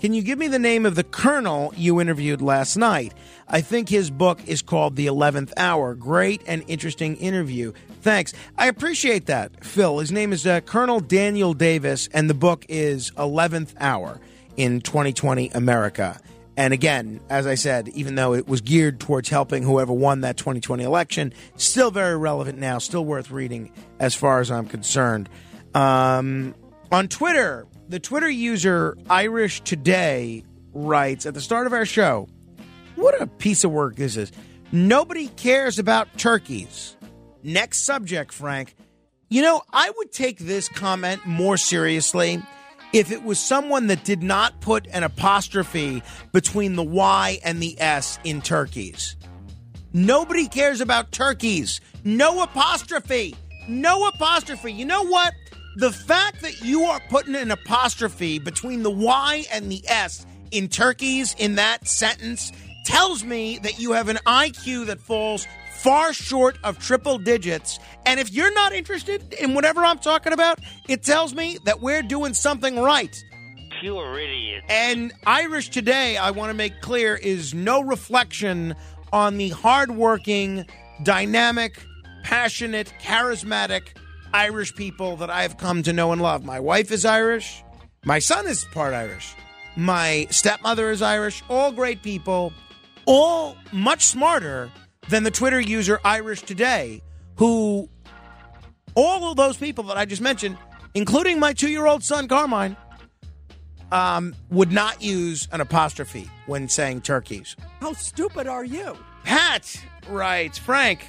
[0.00, 3.12] can you give me the name of the colonel you interviewed last night?
[3.52, 5.96] I think his book is called The 11th Hour.
[5.96, 7.72] Great and interesting interview.
[8.00, 8.32] Thanks.
[8.56, 9.98] I appreciate that, Phil.
[9.98, 14.20] His name is uh, Colonel Daniel Davis, and the book is 11th Hour
[14.56, 16.20] in 2020 America.
[16.56, 20.36] And again, as I said, even though it was geared towards helping whoever won that
[20.36, 25.28] 2020 election, still very relevant now, still worth reading as far as I'm concerned.
[25.74, 26.54] Um,
[26.92, 32.28] on Twitter, the Twitter user Irish Today writes at the start of our show,
[33.00, 34.30] What a piece of work this is.
[34.72, 36.98] Nobody cares about turkeys.
[37.42, 38.76] Next subject, Frank.
[39.30, 42.42] You know, I would take this comment more seriously
[42.92, 47.80] if it was someone that did not put an apostrophe between the Y and the
[47.80, 49.16] S in turkeys.
[49.94, 51.80] Nobody cares about turkeys.
[52.04, 53.34] No apostrophe.
[53.66, 54.74] No apostrophe.
[54.74, 55.32] You know what?
[55.76, 60.68] The fact that you are putting an apostrophe between the Y and the S in
[60.68, 62.52] turkeys in that sentence
[62.84, 67.78] tells me that you have an IQ that falls far short of triple digits.
[68.04, 72.02] And if you're not interested in whatever I'm talking about, it tells me that we're
[72.02, 73.14] doing something right.
[73.80, 74.64] Pure idiot.
[74.68, 78.74] And Irish Today, I want to make clear, is no reflection
[79.12, 80.66] on the hardworking,
[81.02, 81.82] dynamic,
[82.22, 83.96] passionate, charismatic
[84.32, 86.44] Irish people that I've come to know and love.
[86.44, 87.64] My wife is Irish.
[88.04, 89.34] My son is part Irish.
[89.76, 91.42] My stepmother is Irish.
[91.48, 92.52] All great people,
[93.10, 94.70] all much smarter
[95.08, 97.02] than the Twitter user Irish Today,
[97.34, 97.88] who
[98.94, 100.56] all of those people that I just mentioned,
[100.94, 102.76] including my two year old son Carmine,
[103.90, 107.56] um, would not use an apostrophe when saying turkeys.
[107.80, 108.96] How stupid are you?
[109.24, 109.76] Pat
[110.08, 111.04] writes, Frank,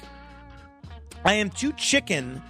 [1.24, 2.42] I am too chicken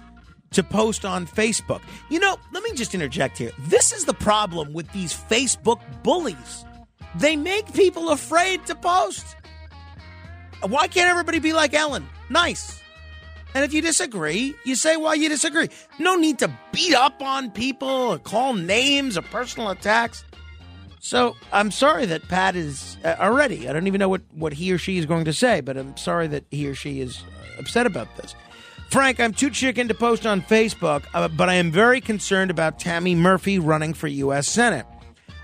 [0.49, 1.81] to post on Facebook.
[2.09, 3.51] You know, let me just interject here.
[3.59, 6.65] This is the problem with these Facebook bullies.
[7.15, 9.35] They make people afraid to post.
[10.67, 12.07] Why can't everybody be like Ellen?
[12.29, 12.81] Nice.
[13.55, 15.69] And if you disagree, you say why you disagree.
[15.99, 20.23] No need to beat up on people or call names or personal attacks.
[20.99, 23.67] So I'm sorry that Pat is uh, already.
[23.67, 25.95] I don't even know what, what he or she is going to say, but I'm
[25.97, 27.21] sorry that he or she is
[27.59, 28.33] upset about this.
[28.89, 32.79] Frank, I'm too chicken to post on Facebook, uh, but I am very concerned about
[32.79, 34.47] Tammy Murphy running for U.S.
[34.47, 34.85] Senate.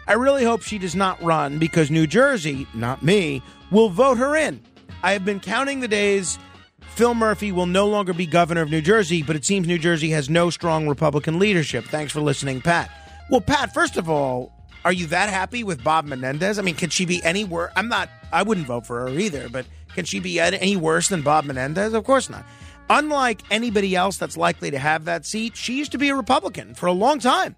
[0.08, 4.36] I really hope she does not run because New Jersey, not me, will vote her
[4.36, 4.62] in.
[5.02, 6.38] I have been counting the days
[6.82, 10.10] Phil Murphy will no longer be governor of New Jersey, but it seems New Jersey
[10.10, 11.86] has no strong Republican leadership.
[11.86, 12.92] Thanks for listening, Pat.
[13.30, 14.52] Well, Pat, first of all,
[14.84, 16.60] are you that happy with Bob Menendez?
[16.60, 17.72] I mean, can she be any worse?
[17.78, 21.22] I'm not, I wouldn't vote for her either, but can she be any worse than
[21.22, 21.94] Bob Menendez?
[21.94, 22.46] Of course not.
[22.90, 26.74] Unlike anybody else that's likely to have that seat, she used to be a Republican
[26.74, 27.56] for a long time.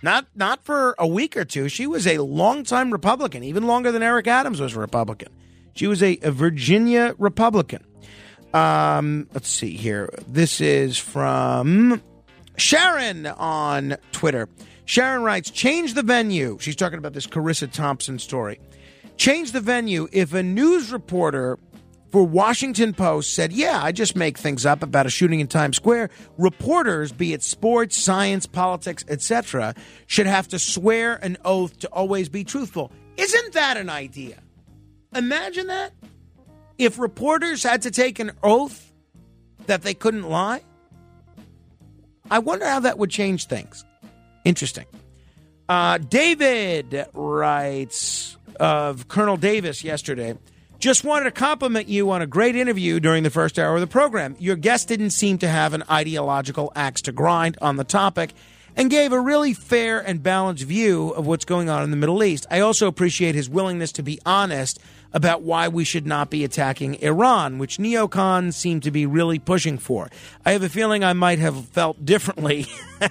[0.00, 1.68] Not not for a week or two.
[1.68, 5.28] She was a longtime Republican, even longer than Eric Adams was a Republican.
[5.74, 7.84] She was a, a Virginia Republican.
[8.54, 10.10] Um, let's see here.
[10.26, 12.02] This is from
[12.56, 14.48] Sharon on Twitter.
[14.84, 16.56] Sharon writes, change the venue.
[16.60, 18.58] She's talking about this Charissa Thompson story.
[19.16, 20.08] Change the venue.
[20.12, 21.58] If a news reporter
[22.10, 25.76] for Washington Post said, "Yeah, I just make things up about a shooting in Times
[25.76, 29.74] Square." Reporters, be it sports, science, politics, etc.,
[30.06, 32.92] should have to swear an oath to always be truthful.
[33.16, 34.38] Isn't that an idea?
[35.14, 35.92] Imagine that.
[36.76, 38.92] If reporters had to take an oath
[39.66, 40.62] that they couldn't lie,
[42.30, 43.84] I wonder how that would change things.
[44.44, 44.86] Interesting.
[45.68, 50.36] Uh, David writes of Colonel Davis yesterday.
[50.78, 53.88] Just wanted to compliment you on a great interview during the first hour of the
[53.88, 54.36] program.
[54.38, 58.32] Your guest didn't seem to have an ideological axe to grind on the topic
[58.76, 62.22] and gave a really fair and balanced view of what's going on in the Middle
[62.22, 62.46] East.
[62.48, 64.78] I also appreciate his willingness to be honest
[65.12, 69.78] about why we should not be attacking Iran, which neocons seem to be really pushing
[69.78, 70.08] for.
[70.44, 72.66] I have a feeling I might have felt differently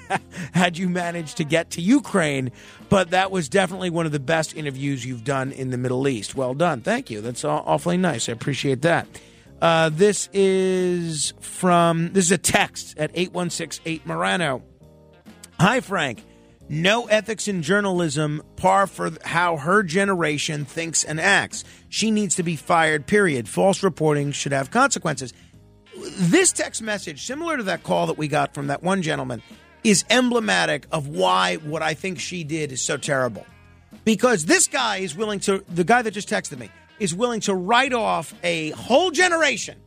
[0.53, 2.51] had you managed to get to Ukraine,
[2.89, 6.35] but that was definitely one of the best interviews you've done in the Middle East.
[6.35, 6.81] Well done.
[6.81, 7.21] Thank you.
[7.21, 8.29] That's awfully nice.
[8.29, 9.07] I appreciate that.
[9.61, 14.61] Uh, this is from, this is a text at 8168 Morano.
[15.59, 16.23] Hi, Frank.
[16.69, 21.63] No ethics in journalism, par for how her generation thinks and acts.
[21.87, 23.47] She needs to be fired, period.
[23.47, 25.33] False reporting should have consequences.
[26.17, 29.41] This text message, similar to that call that we got from that one gentleman,
[29.83, 33.45] is emblematic of why what I think she did is so terrible.
[34.03, 37.55] Because this guy is willing to, the guy that just texted me, is willing to
[37.55, 39.79] write off a whole generation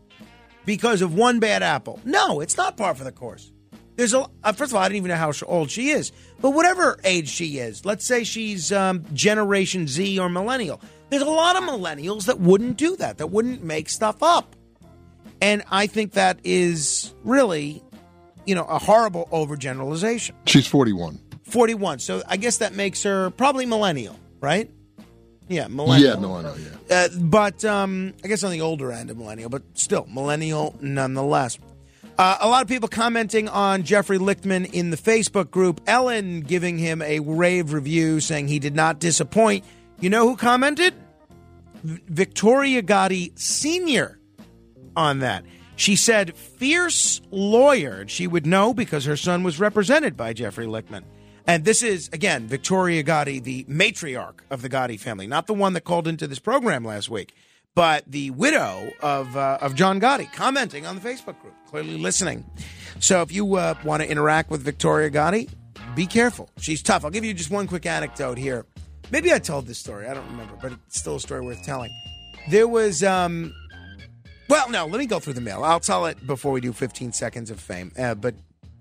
[0.65, 2.01] because of one bad apple.
[2.05, 3.53] No, it's not par for the course.
[4.01, 6.53] There's a uh, first of all, I don't even know how old she is, but
[6.53, 10.81] whatever age she is, let's say she's um, Generation Z or millennial.
[11.11, 14.57] There's a lot of millennials that wouldn't do that, that wouldn't make stuff up,
[15.43, 17.83] and I think that is really,
[18.47, 20.31] you know, a horrible overgeneralization.
[20.47, 21.21] She's 41.
[21.43, 24.71] 41, so I guess that makes her probably millennial, right?
[25.47, 26.15] Yeah, millennial.
[26.15, 26.57] Yeah, millennial.
[26.59, 26.97] Yeah.
[26.97, 31.59] Uh, but um, I guess on the older end of millennial, but still millennial nonetheless.
[32.21, 35.81] Uh, a lot of people commenting on Jeffrey Lichtman in the Facebook group.
[35.87, 39.65] Ellen giving him a rave review saying he did not disappoint.
[40.01, 40.93] You know who commented?
[41.83, 44.21] Victoria Gotti Sr.
[44.95, 45.47] on that.
[45.77, 48.07] She said, fierce lawyer.
[48.07, 51.05] She would know because her son was represented by Jeffrey Lichtman.
[51.47, 55.73] And this is, again, Victoria Gotti, the matriarch of the Gotti family, not the one
[55.73, 57.33] that called into this program last week
[57.75, 62.45] but the widow of uh, of John Gotti commenting on the Facebook group, clearly listening.
[62.99, 65.49] So if you uh, want to interact with Victoria Gotti,
[65.95, 66.51] be careful.
[66.59, 67.05] She's tough.
[67.05, 68.67] I'll give you just one quick anecdote here.
[69.11, 70.07] Maybe I told this story.
[70.07, 71.91] I don't remember, but it's still a story worth telling.
[72.49, 73.53] There was, um,
[74.49, 74.87] well, no.
[74.87, 75.65] Let me go through the mail.
[75.65, 77.93] I'll tell it before we do 15 seconds of fame.
[77.99, 78.35] Uh, but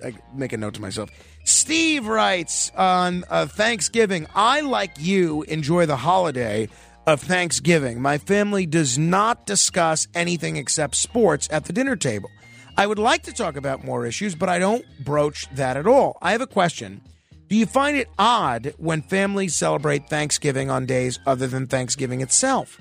[0.04, 1.10] I make a note to myself.
[1.46, 6.70] Steve writes on uh, Thanksgiving, I like you enjoy the holiday
[7.10, 8.00] of Thanksgiving.
[8.00, 12.30] My family does not discuss anything except sports at the dinner table.
[12.78, 16.20] I would like to talk about more issues, but I don't broach that at all.
[16.22, 17.02] I have a question.
[17.48, 22.80] Do you find it odd when families celebrate Thanksgiving on days other than Thanksgiving itself?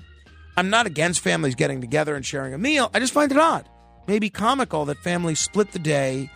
[0.55, 2.91] I'm not against families getting together and sharing a meal.
[2.93, 3.67] I just find it odd,
[4.05, 6.29] maybe comical that families split the day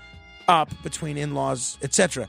[0.48, 2.28] up between in-laws, etc.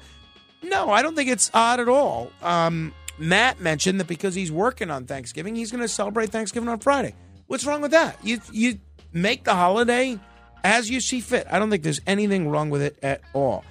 [0.62, 2.30] No, I don't think it's odd at all.
[2.42, 6.80] Um, Matt mentioned that because he's working on Thanksgiving, he's going to celebrate Thanksgiving on
[6.80, 7.14] Friday.
[7.46, 8.18] What's wrong with that?
[8.24, 8.78] You you
[9.12, 10.18] make the holiday
[10.64, 11.46] as you see fit.
[11.50, 13.64] I don't think there's anything wrong with it at all.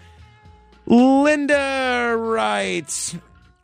[0.86, 3.16] Linda writes,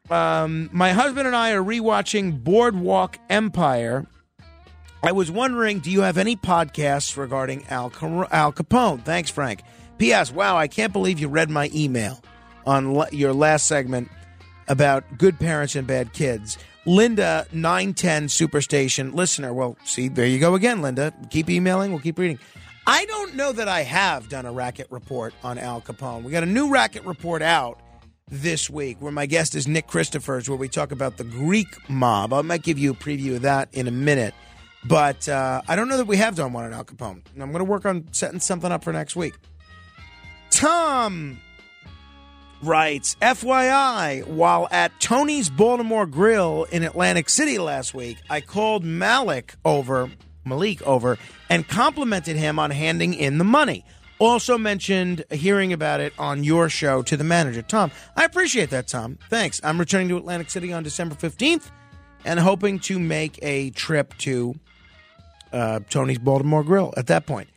[0.10, 4.08] um, my husband and I are rewatching Boardwalk Empire.
[5.04, 7.92] I was wondering, do you have any podcasts regarding Al,
[8.32, 9.04] Al Capone?
[9.04, 9.62] Thanks, Frank.
[9.98, 10.32] P.S.
[10.32, 12.22] Wow, I can't believe you read my email
[12.66, 14.10] on your last segment
[14.70, 16.58] about good parents and bad kids.
[16.86, 19.54] Linda, 910 Superstation listener.
[19.54, 21.14] Well, see, there you go again, Linda.
[21.30, 22.40] Keep emailing, we'll keep reading.
[22.88, 26.24] I don't know that I have done a racket report on Al Capone.
[26.24, 27.80] We got a new racket report out
[28.28, 32.34] this week where my guest is Nick Christophers, where we talk about the Greek mob.
[32.34, 34.34] I might give you a preview of that in a minute.
[34.86, 37.22] But uh, I don't know that we have done one on Al Capone.
[37.34, 39.36] I'm going to work on setting something up for next week.
[40.50, 41.40] Tom
[42.62, 49.56] writes FYI, while at Tony's Baltimore Grill in Atlantic City last week, I called Malik
[49.64, 50.12] over,
[50.46, 51.18] Malik over,
[51.50, 53.86] and complimented him on handing in the money.
[54.20, 57.62] Also mentioned hearing about it on your show to the manager.
[57.62, 59.18] Tom, I appreciate that, Tom.
[59.30, 59.62] Thanks.
[59.64, 61.72] I'm returning to Atlantic City on December 15th
[62.26, 64.56] and hoping to make a trip to
[65.54, 67.48] uh, Tony's Baltimore Grill at that point.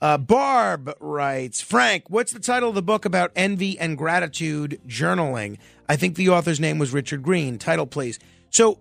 [0.00, 5.58] Uh, Barb writes Frank, what's the title of the book about envy and gratitude journaling?
[5.88, 7.58] I think the author's name was Richard Green.
[7.58, 8.18] Title, please.
[8.50, 8.78] So,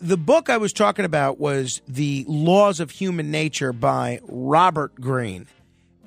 [0.00, 5.48] the book I was talking about was The Laws of Human Nature by Robert Greene.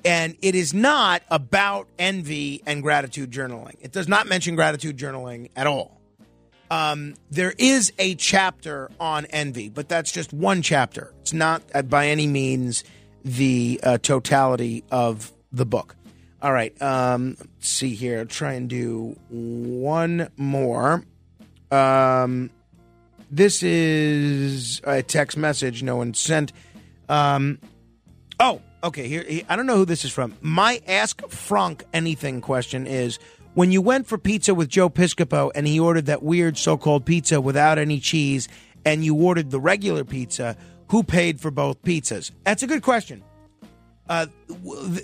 [0.04, 3.74] And it is not about envy and gratitude journaling.
[3.80, 6.00] It does not mention gratitude journaling at all.
[6.70, 11.12] Um, there is a chapter on envy, but that's just one chapter.
[11.20, 12.82] It's not uh, by any means
[13.24, 15.96] the uh, totality of the book.
[16.40, 18.20] All right, um, let's see here.
[18.20, 21.04] I'll try and do one more.
[21.70, 22.50] Um,
[23.30, 26.52] this is a text message no one sent.
[27.08, 27.60] Um,
[28.40, 29.06] oh, okay.
[29.06, 30.34] Here, I don't know who this is from.
[30.40, 33.18] My Ask Frank Anything question is
[33.54, 37.06] when you went for pizza with Joe Piscopo and he ordered that weird so called
[37.06, 38.48] pizza without any cheese
[38.84, 40.56] and you ordered the regular pizza,
[40.88, 42.30] who paid for both pizzas?
[42.44, 43.22] That's a good question.
[44.08, 44.26] Uh,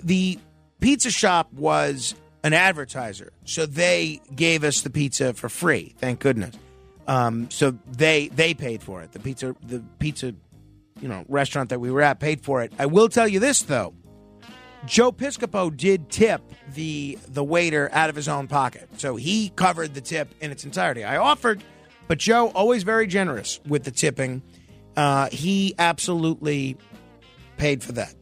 [0.03, 0.37] the
[0.79, 5.95] pizza shop was an advertiser, so they gave us the pizza for free.
[5.97, 6.55] Thank goodness.
[7.07, 9.11] Um, so they they paid for it.
[9.11, 10.35] The pizza the pizza
[11.01, 12.71] you know restaurant that we were at paid for it.
[12.77, 13.93] I will tell you this though.
[14.85, 16.41] Joe Piscopo did tip
[16.73, 20.63] the the waiter out of his own pocket, so he covered the tip in its
[20.63, 21.03] entirety.
[21.03, 21.63] I offered,
[22.07, 24.41] but Joe always very generous with the tipping.
[24.99, 26.75] Uh, he absolutely
[27.55, 28.13] paid for that.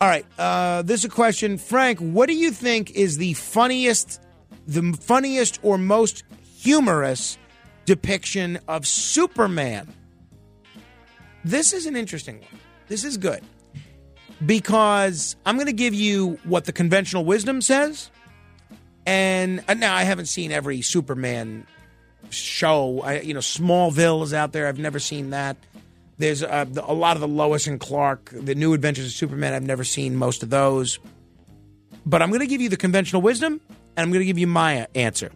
[0.00, 1.98] All right, uh, this is a question, Frank.
[1.98, 4.18] What do you think is the funniest,
[4.66, 6.24] the funniest or most
[6.56, 7.36] humorous
[7.84, 9.92] depiction of Superman?
[11.44, 12.60] This is an interesting one.
[12.88, 13.42] This is good
[14.46, 18.10] because I'm going to give you what the conventional wisdom says.
[19.04, 21.66] And uh, now I haven't seen every Superman
[22.30, 23.02] show.
[23.02, 24.66] I, you know, Smallville is out there.
[24.66, 25.58] I've never seen that.
[26.22, 29.54] There's uh, a lot of the Lois and Clark, the New Adventures of Superman.
[29.54, 31.00] I've never seen most of those.
[32.06, 34.46] But I'm going to give you the conventional wisdom, and I'm going to give you
[34.46, 35.32] my answer.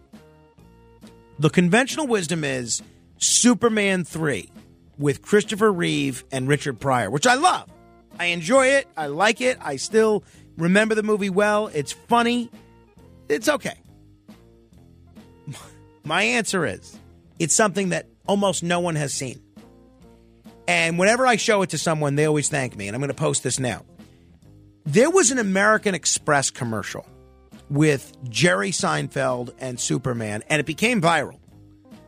[1.39, 2.81] The conventional wisdom is
[3.17, 4.49] Superman 3
[4.97, 7.69] with Christopher Reeve and Richard Pryor, which I love.
[8.17, 8.87] I enjoy it.
[8.95, 9.57] I like it.
[9.59, 10.23] I still
[10.57, 11.67] remember the movie well.
[11.67, 12.49] It's funny.
[13.27, 13.75] It's okay.
[16.05, 16.97] My answer is
[17.39, 19.41] it's something that almost no one has seen.
[20.67, 22.87] And whenever I show it to someone, they always thank me.
[22.87, 23.85] And I'm going to post this now.
[24.85, 27.05] There was an American Express commercial
[27.69, 31.39] with Jerry Seinfeld and Superman, and it became viral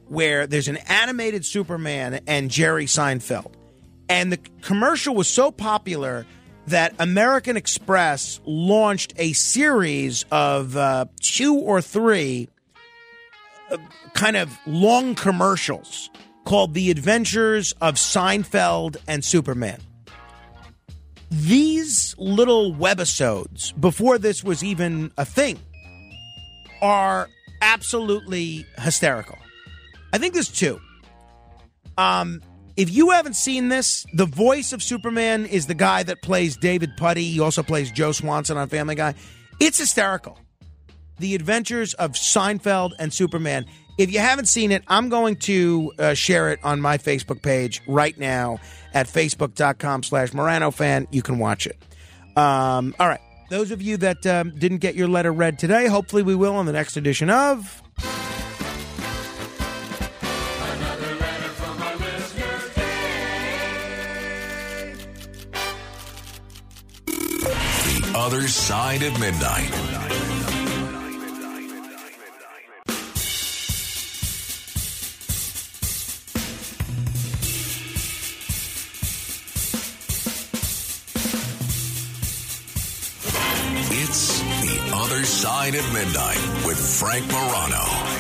[0.07, 3.53] where there's an animated Superman and Jerry Seinfeld.
[4.09, 6.25] And the commercial was so popular
[6.67, 12.49] that American Express launched a series of uh, two or three
[13.71, 13.77] uh,
[14.13, 16.09] kind of long commercials
[16.49, 19.79] called The Adventures of Seinfeld and Superman.
[21.29, 25.59] These little webisodes, before this was even a thing,
[26.81, 27.29] are
[27.61, 29.37] absolutely hysterical.
[30.11, 30.81] I think there's two.
[31.99, 32.41] Um,
[32.75, 36.97] if you haven't seen this, the voice of Superman is the guy that plays David
[36.97, 37.29] Puddy.
[37.29, 39.13] He also plays Joe Swanson on Family Guy.
[39.59, 40.39] It's hysterical.
[41.19, 43.67] The Adventures of Seinfeld and Superman.
[43.99, 47.81] If you haven't seen it, I'm going to uh, share it on my Facebook page
[47.85, 48.59] right now
[48.93, 51.05] at facebook.com slash Morano fan.
[51.11, 51.77] You can watch it.
[52.37, 53.19] Um, all right.
[53.49, 56.65] Those of you that um, didn't get your letter read today, hopefully we will on
[56.65, 57.83] the next edition of.
[67.83, 69.98] The other side of midnight.
[85.19, 88.18] Other side of midnight with Frank Morano.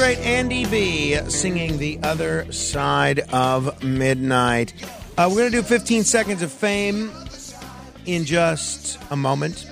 [0.00, 4.72] Great Andy B singing The Other Side of Midnight.
[5.18, 7.12] Uh, we're going to do 15 seconds of fame
[8.06, 9.70] in just a moment.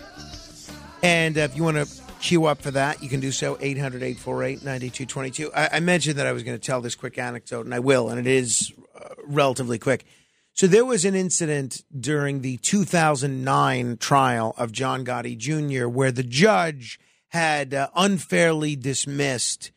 [1.02, 1.88] And uh, if you want to
[2.20, 5.50] queue up for that, you can do so 800 848 9222.
[5.54, 8.20] I mentioned that I was going to tell this quick anecdote, and I will, and
[8.20, 10.04] it is uh, relatively quick.
[10.52, 15.88] So there was an incident during the 2009 trial of John Gotti Jr.
[15.88, 19.70] where the judge had uh, unfairly dismissed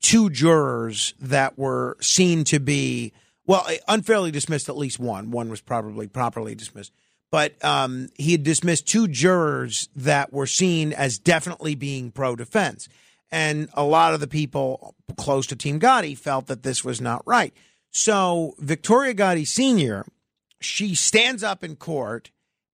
[0.00, 3.12] two jurors that were seen to be
[3.46, 5.30] Well, uh, unfairly dismissed at least one.
[5.30, 6.92] One was probably properly dismissed.
[7.30, 12.88] But um, he had dismissed two jurors that were seen as definitely being pro defense.
[13.30, 17.26] And a lot of the people close to Team Gotti felt that this was not
[17.26, 17.52] right.
[17.90, 20.06] So Victoria Gotti Sr.,
[20.60, 22.30] she stands up in court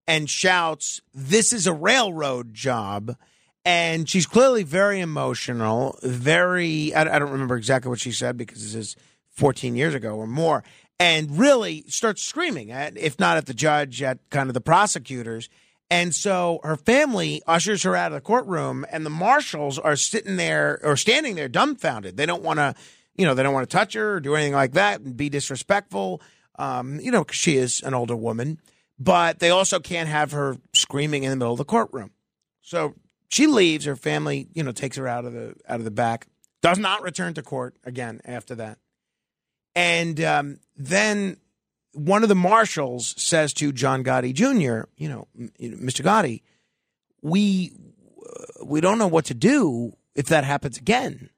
[0.07, 3.17] and shouts, This is a railroad job.
[3.65, 8.63] And she's clearly very emotional, very, I, I don't remember exactly what she said because
[8.63, 8.97] this is
[9.31, 10.63] 14 years ago or more,
[11.01, 15.49] and really starts screaming, at, if not at the judge, at kind of the prosecutors.
[15.91, 20.37] And so her family ushers her out of the courtroom, and the marshals are sitting
[20.37, 22.17] there or standing there dumbfounded.
[22.17, 22.75] They don't want to,
[23.17, 25.31] you know, they don't want to touch her or do anything like that and be
[25.31, 26.21] disrespectful,
[26.59, 28.61] um, you know, she is an older woman.
[28.99, 32.13] But they also can't have her screaming in the middle of the courtroom.
[32.63, 32.95] So
[33.35, 33.85] she leaves.
[33.85, 36.29] Her family, you know, takes her out of the out of the back.
[36.63, 38.79] Does not return to court again after that.
[39.75, 41.39] And um, then
[41.93, 45.27] one of the marshals says to John Gotti Jr., you know,
[45.61, 46.05] Mr.
[46.05, 46.43] Gotti,
[47.23, 47.73] we
[48.25, 51.29] uh, we don't know what to do if that happens again.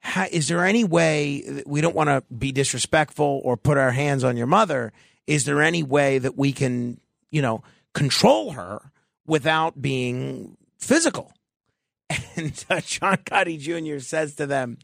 [0.00, 4.24] How, is there any way we don't want to be disrespectful or put our hands
[4.24, 4.92] on your mother?
[5.28, 7.62] Is there any way that we can, you know,
[7.94, 8.90] control her
[9.26, 11.32] without being physical?
[12.08, 14.00] And uh, John Gotti Jr.
[14.00, 14.78] says to them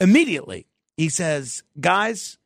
[0.00, 2.38] immediately, he says, guys,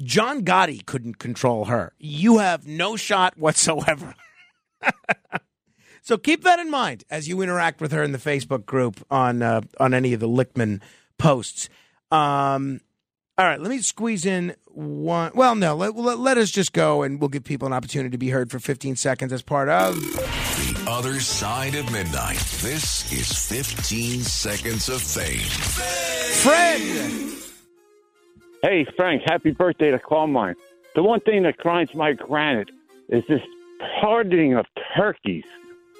[0.00, 1.92] John Gotti couldn't control her.
[1.98, 4.14] You have no shot whatsoever.
[6.02, 9.42] so keep that in mind as you interact with her in the Facebook group on
[9.42, 10.80] uh, on any of the Lichtman
[11.18, 11.68] posts.
[12.10, 12.80] Um,
[13.38, 15.32] all right, let me squeeze in one.
[15.34, 18.18] Well, no, let, let, let us just go and we'll give people an opportunity to
[18.18, 19.96] be heard for 15 seconds as part of.
[20.82, 22.38] The other side of midnight.
[22.60, 25.38] This is 15 seconds of fame.
[26.42, 26.80] Fred!
[28.62, 30.56] Hey, Frank, happy birthday to Carmine.
[30.94, 32.70] The one thing that grinds my granite
[33.08, 33.42] is this
[34.00, 34.66] pardoning of
[34.96, 35.44] turkeys.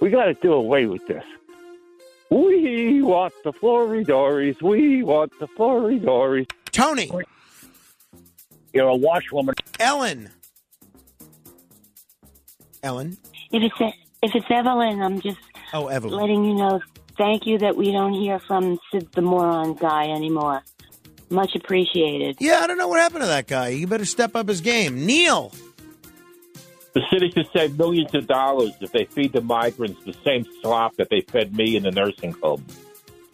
[0.01, 1.25] We got to do away with this.
[2.31, 4.61] We want the Floridories.
[4.63, 6.47] We want the Floridories.
[6.73, 7.11] Tony.
[8.73, 9.55] You're a washwoman.
[9.79, 10.31] Ellen.
[12.83, 13.17] Ellen.
[13.53, 15.39] If it's if it's Evelyn, I'm just
[15.73, 16.15] Oh, Evelyn.
[16.21, 16.81] letting you know.
[17.19, 20.63] Thank you that we don't hear from Sid the moron guy anymore.
[21.31, 22.37] Much appreciated.
[22.41, 23.69] Yeah, I don't know what happened to that guy.
[23.69, 25.05] You better step up his game.
[25.07, 25.53] Neil.
[26.95, 30.97] The city could save millions of dollars if they feed the migrants the same slop
[30.97, 32.65] that they fed me in the nursing home.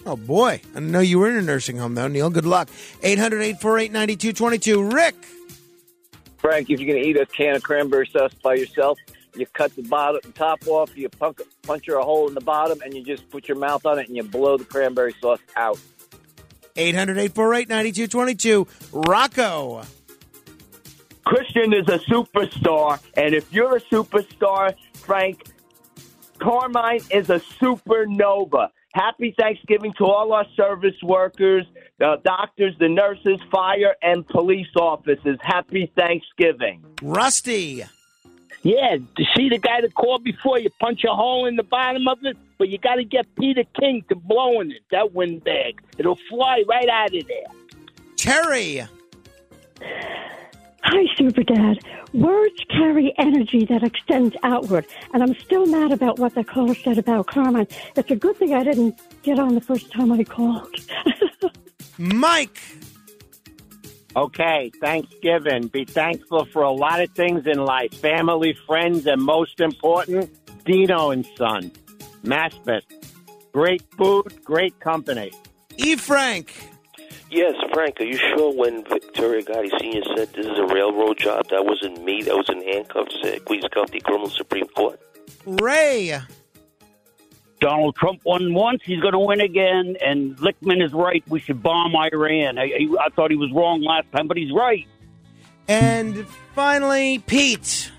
[0.07, 0.61] Oh, boy.
[0.77, 2.31] I know you were in a nursing home, though, Neil.
[2.31, 2.69] Good luck.
[3.03, 4.83] 800 848 9222.
[4.91, 5.15] Rick.
[6.39, 8.97] Frank, if you're going to eat a can of cranberry sauce by yourself,
[9.39, 12.95] you cut the bottom top off, you punk, puncture a hole in the bottom, and
[12.95, 15.79] you just put your mouth on it and you blow the cranberry sauce out.
[16.77, 18.67] 800 848 9222.
[18.93, 19.83] Rocco.
[21.25, 25.45] Christian is a superstar, and if you're a superstar, Frank,
[26.39, 28.71] Carmine is a supernova.
[28.95, 31.67] Happy Thanksgiving to all our service workers,
[31.99, 35.39] the doctors, the nurses, fire, and police officers.
[35.43, 36.83] Happy Thanksgiving.
[37.03, 37.85] Rusty.
[38.63, 42.09] Yeah, to see the guy that called before, you punch a hole in the bottom
[42.09, 45.81] of it, but you got to get Peter King to blow in it, that windbag.
[45.97, 47.47] It'll fly right out of there.
[48.17, 48.83] Terry.
[50.83, 51.79] Hi, Super Dad.
[52.15, 56.99] Words carry energy that extends outward, and I'm still mad about what the caller said
[56.99, 57.69] about Carmen.
[57.95, 60.75] It's a good thing I didn't get on the first time I called.
[61.99, 62.61] Mike.
[64.19, 65.69] Okay, Thanksgiving.
[65.69, 70.29] Be thankful for a lot of things in life family, friends, and most important,
[70.65, 71.71] Dino and Son.
[72.25, 72.83] Maspeth.
[73.53, 75.31] Great food, great company.
[75.77, 75.95] E.
[75.95, 76.53] Frank.
[77.31, 80.03] Yes, Frank, are you sure when Victoria Gotti Sr.
[80.17, 83.67] said this is a railroad job, that wasn't me, that was in handcuffs at Queens
[83.73, 85.01] County Criminal Supreme Court?
[85.47, 86.19] Ray.
[87.61, 91.23] Donald Trump won once, he's going to win again, and Lichtman is right.
[91.29, 92.59] We should bomb Iran.
[92.59, 94.87] I, I, I thought he was wrong last time, but he's right.
[95.67, 97.93] And finally, Pete.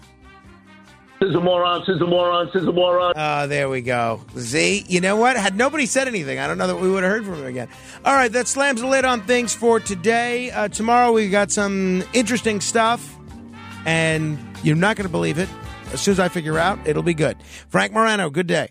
[1.20, 3.14] This is a moron, this is a moron, this is a moron.
[3.14, 4.22] Uh, there we go.
[4.38, 5.36] Z, you know what?
[5.36, 7.68] Had nobody said anything, I don't know that we would have heard from him again.
[8.06, 10.50] All right, that slams the lid on things for today.
[10.52, 13.18] Uh, tomorrow we got some interesting stuff,
[13.86, 15.50] and you're not going to believe it.
[15.92, 17.36] As soon as I figure out, it'll be good.
[17.70, 18.68] Frank Morano, good day.